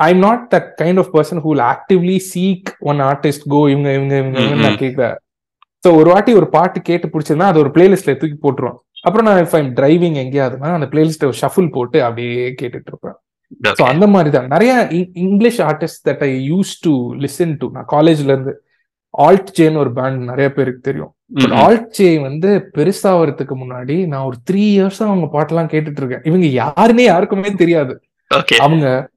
[0.00, 4.14] I am not that kind of person who actively seek one artist go இவங்க இவங்க
[4.22, 5.16] இவங்க நான் கேட்கிறேன்
[5.84, 9.56] ஸோ ஒரு வாட்டி ஒரு பாட்டு கேட்டு பிடிச்சதுன்னா அது ஒரு பிளேலிஸ்ட்ல தூக்கி போட்டுருவோம் அப்புறம் நான் இஃப்
[9.58, 13.16] ஐம் டிரைவிங் எங்கேயாவதுனா அந்த பிளேலிஸ்ட்டை ஷஃபிள் போட்டு அப்படியே கேட்டுட்டு இருப்பேன்.
[13.78, 14.48] ஸோ அந்த மாதிரி தான்.
[14.48, 14.72] நிறைய
[15.26, 16.92] English artist that I use to
[17.24, 18.54] listen to நான் காலேஜ்ல இருந்து
[19.18, 21.12] ஆல்ட் ஜேன்னு ஒரு பேண்ட் நிறைய பேருக்கு தெரியும்.
[21.34, 26.46] பட் ஆல்ட் ஜே வந்து பெருசாகிறதுக்கு முன்னாடி நான் ஒரு த்ரீ இயர்ஸ் அவங்க பாட்டெல்லாம் கேட்டுட்டு இருக்கேன் இவங்க
[26.62, 28.02] யாருன்னே யாருக்குமே தெரியாது.
[28.58, 29.10] அவங்க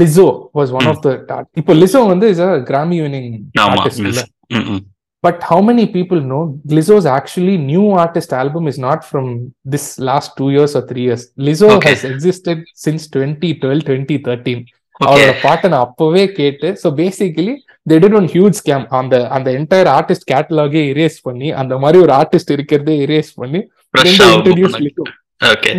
[0.00, 4.24] Lizzo was one of the இப்போ லிசோ வந்து is a Grammy winning artist இல்ல.
[4.46, 4.84] ம் ம்
[5.26, 9.24] But how many people know Lizzo's actually new artist album is not from
[9.72, 11.22] this last two years or three years.
[11.46, 11.90] Lizzo Okay.
[11.90, 14.60] has existed since 2012, 2013.
[14.64, 17.54] Okay அவரோட பாட்டை நான் அப்பவே கேட்டு so basically
[17.90, 22.12] they did one huge scam அந்த அந்த entire artist கேட்டலாகே erase பண்ணி அந்த மாதிரி ஒரு
[22.20, 23.60] ஆர்டிஸ்ட் இருக்கிறதே erase பண்ணி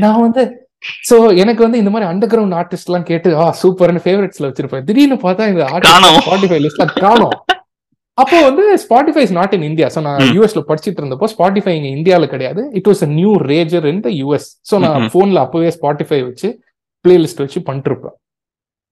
[0.04, 0.44] நான் வந்து
[1.10, 4.86] சோ எனக்கு வந்து இந்த மாதிரி அண்டர் கிரவுண்ட் ஆர்டிஸ்ட் எல்லாம் கேட்டு ஆ சூப்பர்னு ஃபேவரட்ஸ்ல வச்சிருப்பேன்.
[4.90, 5.64] திடீர்னு பார்த்தா இந்த.
[5.74, 5.98] ஆர்டிஸ்ட்
[6.28, 7.36] ஸ்பாட்டிஃபை லிஸ்ட்ல காணோம்.
[8.18, 10.24] அப்போ வந்து Spotify is not in India so நான்.
[10.38, 12.64] யூஎஸ்ல படிச்சிட்டு இருந்தப்போ ஸ்பாட்டிஃபை இங்க இந்தியால கிடையாது.
[12.80, 15.06] It was a new rager in the US so நான்.
[15.16, 16.50] போன்ல அப்பவே ஸ்பாட்டிஃபை வச்சு
[17.06, 18.16] பிளேலிஸ்ட் வச்சு பண்ணிட்டு இருப்பேன்.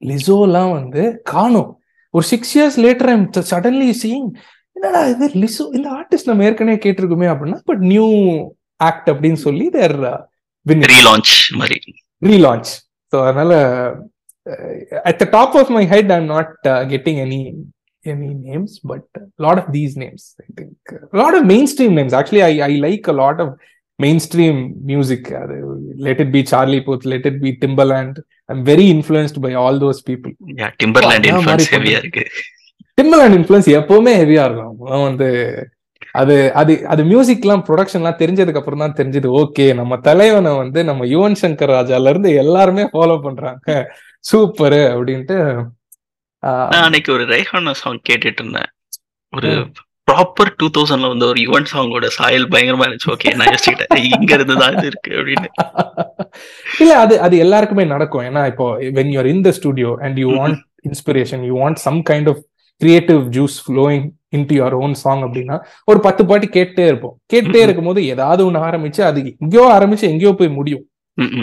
[0.01, 1.71] லிசோலாம் வந்து காணோம்
[2.09, 4.27] ஒரு six years later I'm suddenly seeing
[4.71, 8.07] என்னடா இது லிசோ இந்த ஆர்டிஸ்ட் நம்ம ஏற்கனவே கேட்டிருக்குமே அப்படின்னா பட் நியூ
[8.75, 9.97] ஆக்ட் அப்படின்னு சொல்லி தேர்
[10.95, 11.79] ரீலான்ச் மாதிரி
[12.21, 12.69] relaunch.
[13.13, 13.53] So அதனால
[14.45, 17.55] uh, at the top of my head, I'm not uh, getting any
[18.03, 20.75] any names, but a lot of these names, I think,
[21.13, 22.13] a lot of mainstream names.
[22.13, 23.15] Actually, I I like a
[23.99, 24.05] Uh,
[25.97, 28.19] let it be Charlie Puth, let it be Timbaland.
[28.47, 30.33] I'm very influenced by all those people.
[30.59, 31.25] Yeah Timbaland
[31.75, 32.23] ஹெவியா இருக்கு.
[32.99, 34.75] Timbaland influence எப்பவுமே ஹெவியா இருக்கும்.
[35.07, 35.29] வந்து
[36.21, 41.39] அது அது அது மியூசிக்லாம் ப்ரொடக்ஷன்லாம் தெரிஞ்சதுக்கு அப்புறம் தான் தெரிஞ்சது ஓகே நம்ம தலைவனை வந்து நம்ம யுவன்
[41.41, 43.67] சங்கர் ராஜால இருந்து எல்லாருமே ஃபாலோ பண்றாங்க.
[44.29, 45.37] சூப்பர் அப்படின்ட்டு
[46.43, 48.71] நான் அன்னைக்கு ஒரு ரேஹானா சாங் கேட்டுட்டு இருந்தேன்.
[49.37, 49.51] ஒரு
[50.07, 54.55] ப்ராப்பர் டூ தௌசண்ட்ல வந்து ஒரு யுவன் சாங்கோட சாயல் பயங்கரமா இருந்துச்சு ஓகே நான் யோசிச்சுக்கிட்டேன் இங்க இருந்து
[54.61, 55.49] தான் இது இருக்கு அப்படின்னு
[56.81, 58.65] இல்ல அது அது எல்லாருக்குமே நடக்கும் ஏன்னா இப்போ
[58.97, 60.29] when you're in the studio and you.
[60.37, 62.41] Want inspiration you want some kind of
[62.81, 65.55] creative juice flowing into your own song அப்படின்னா
[65.87, 67.65] ஒரு பத்து பாட்டு கேட்டே இருப்போம் கேட்டே Mhm.
[67.65, 70.83] இருக்கும்போது ஏதாவது ஒண்ணு ஆரம்பிச்சு அது எங்கேயோ ஆரம்பிச்சு எங்கேயோ போய் முடியும்.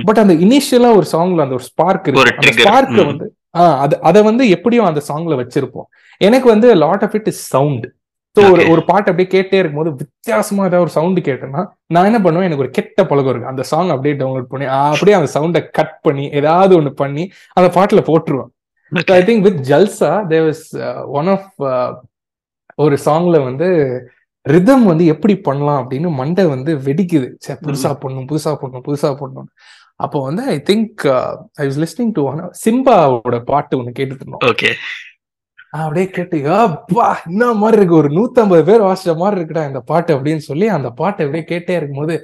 [0.04, 2.52] பட் அந்த இனிஷியலா ஒரு சாங்ல அந்த ஒரு ஸ்பார்க் இருக்கு அந்த.
[2.60, 3.08] ஸ்பார்க்க ம்.
[3.10, 3.26] வந்து
[3.58, 5.88] ஆஹ் அது அதை வந்து எப்படியும் அந்த சாங்ல வச்சிருப்போம்
[6.20, 7.86] எனக்கு வந்து lot of it is sound
[8.36, 8.62] so ஒரு.
[8.72, 11.62] ஒரு பாட்டு அப்படியே கேட்டே இருக்கும்போது வித்தியாசமா ஏதாவது ஒரு சவுண்ட் கேட்டேன்னா
[11.94, 12.46] நான் என்ன பண்ணுவேன்?
[12.48, 13.50] எனக்கு ஒரு கெட்ட பழக்கம் இருக்கு.
[13.52, 17.24] அந்த சாங் அப்படியே டவுன்லோட் பண்ணி அப்படியே அந்த சவுண்டை கட் பண்ணி ஏதாவது ஒண்ணு பண்ணி
[17.58, 18.50] அந்த பாட்டுல போட்டுருவேன்.
[19.18, 20.66] I think with Jalsa there was
[21.18, 21.48] one of
[22.78, 23.68] ஒரு சாங்ல வந்து
[24.46, 27.28] ரிதம் வந்து எப்படி பண்ணலாம் அப்படின்னு மண்டை வந்து வெடிக்குது.
[27.44, 29.48] சே புதுசா பண்ணும் புதுசா பண்ணும் புதுசா பண்ணும்
[30.04, 31.02] அப்போ வந்து I think
[31.60, 34.44] I was listening to one சிம்பாவோட பாட்டு ஒன்று கேட்டுட்டு இருந்தோம்.
[35.82, 38.00] அப்படியே கேட்டு அப்பா என்ன மாதிரி இருக்கு?
[38.02, 42.16] ஒரு நூத்தம்பது பேர் வாசிச்ச மாதிரி இருக்குடா இந்த பாட்டு அப்படின்னு சொல்லி அந்த பாட்டை அப்படியே கேட்டே இருக்கும்போது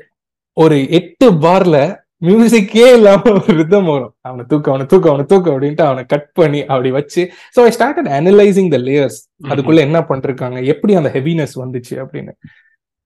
[0.57, 1.79] ஒரு எட்டு பார்ல
[2.23, 4.15] மியூசிக்கே இல்லாம ஒரு ரிதம் வரும்.
[4.29, 7.23] அவனை தூக்க அவனை தூக்க அவனை தூக்க அப்படின்ட்டு அவனை கட் பண்ணி அப்படி வச்சு.
[7.57, 10.59] So I started analysing the layers அதுக்குள்ள என்ன பண்ணிருக்காங்க?
[10.75, 12.35] எப்படி அந்த ஹெவினஸ் வந்துச்சு அப்படின்னு.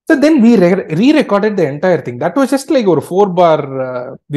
[0.08, 0.50] So then we
[1.18, 3.62] rerecorded the entire thing that was just like ஒரு ஃபோர் பார்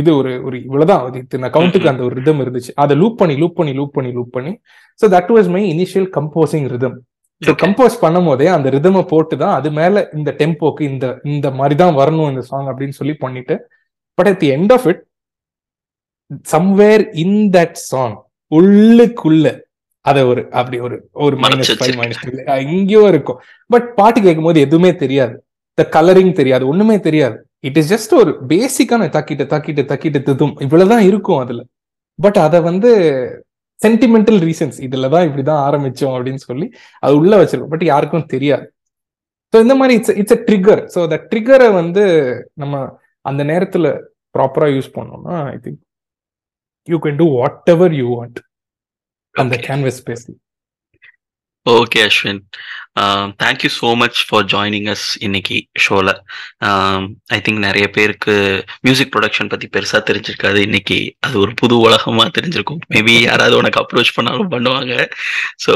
[0.02, 1.02] இது ஒரு ஒரு இவ்வளவுதான்.
[1.22, 2.72] இத்தனை கவுண்ட்டுக்கு அந்த ஒரு ரிதம் இருந்துச்சு.
[2.84, 4.54] அதை லூப் பண்ணி லூப் பண்ணி லூப் பண்ணி லூப் பண்ணி.
[5.00, 6.96] So that was my initial composing rhythm
[7.42, 7.52] so.
[7.64, 11.98] Compose பண்ணும் போதே அந்த ரிதமை போட்டு தான் அது மேல இந்த டெம்போக்கு இந்த இந்த மாதிரி தான்
[12.00, 13.56] வரணும் இந்த சாங் அப்படின்னு சொல்லி பண்ணிட்டு.
[14.18, 15.02] But at the end of it
[16.54, 18.16] somewhere in that song
[18.52, 19.46] உள்ளுக்குள்ள
[20.06, 20.96] அத ஒரு அப்படி ஒரு
[21.26, 21.96] ஒரு மைனஸ் ஃபைவ்.
[22.02, 22.24] மைனஸ்
[22.66, 23.40] எங்கேயோ இருக்கும்.
[23.70, 25.36] பட் பாட்டு கேட்கும்போது எதுவுமே தெரியாது.
[25.78, 27.38] த கலரிங் தெரியாது ஒண்ணுமே தெரியாது.
[27.60, 30.56] இட் இஸ் ஜஸ்ட் ஒரு பேசிக்கான தக்கிட்டு தக்கிட்டு தக்கிட்டு திதும்.
[30.66, 31.62] இவ்வளவுதான் இருக்கும் அதுல.
[32.20, 32.92] பட் அதை வந்து
[33.80, 36.68] சென்டிமெண்டல் ரீசன்ஸ் இதுலதான் இப்படிதான் ஆரம்பிச்சோம் அப்படின்னு சொல்லி
[37.04, 37.74] அது உள்ள வச்சிருக்கோம்.
[37.76, 38.66] பட் யாருக்கும் தெரியாது.
[39.54, 42.04] ஸோ இந்த மாதிரி it's it's a trigger so அந்த ட்ரிகரை வந்து
[42.54, 42.74] நம்ம
[43.26, 43.88] அந்த நேரத்துல
[44.36, 45.80] ப்ராப்பரா யூஸ் பண்ணோம்னா I think
[46.88, 47.28] you can do
[47.76, 48.40] whatever you want
[49.36, 49.56] அந்த.
[49.68, 50.26] Canvas space
[51.66, 52.42] okay Ashwin
[53.42, 56.10] thank you so much for joining us இன்னைக்கு ஷோல
[57.36, 58.34] ஐ திங்க் நிறைய பேருக்கு
[58.86, 60.60] மியூசிக் ப்ரொடக்ஷன் பத்தி பெருசா தெரிஞ்சிருக்காது.
[60.68, 62.82] இன்னைக்கு அது ஒரு புது உலகமா தெரிஞ்சிருக்கும்.
[62.96, 64.94] மேபி யாராவது உனக்கு அப்ரோச் பண்ணாலும் பண்ணுவாங்க.
[65.66, 65.74] So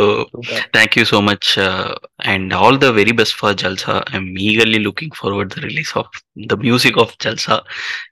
[0.78, 1.50] thank you so much
[2.34, 6.16] and all the very best for Jalsa I am eagerly looking forward the release of
[6.54, 7.58] the music of Jalsa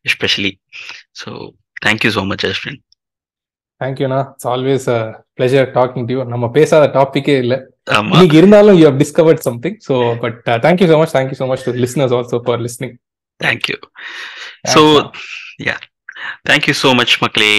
[0.10, 0.54] especially
[1.24, 1.32] so
[1.86, 2.80] thank you so much Ashwin
[3.82, 4.88] தேங்க்யூண்ணா it's always
[5.38, 7.56] pleasure talking to நம்ம பேசாத டாபிக்கே இல்ல.
[8.10, 11.72] இன்னைக்கு இருந்தாலும் you have discovered something so but thank you so much thank you so much to
[11.84, 12.96] listeners also for listening
[13.40, 13.78] thank you
[14.74, 14.82] so
[15.64, 15.76] yeah
[16.50, 17.52] thank you so much மக்களே.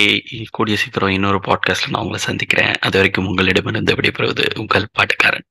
[0.50, 2.74] கூடிய சீக்கிரம் இன்னொரு பாட்காஸ்ட்ல நான் உங்களை சந்திக்கிறேன்.
[2.80, 5.46] அது வரைக்கும் உங்களிடமிருந்து விடைபெறுவது உங்கள் பாட்டுக்காரன்.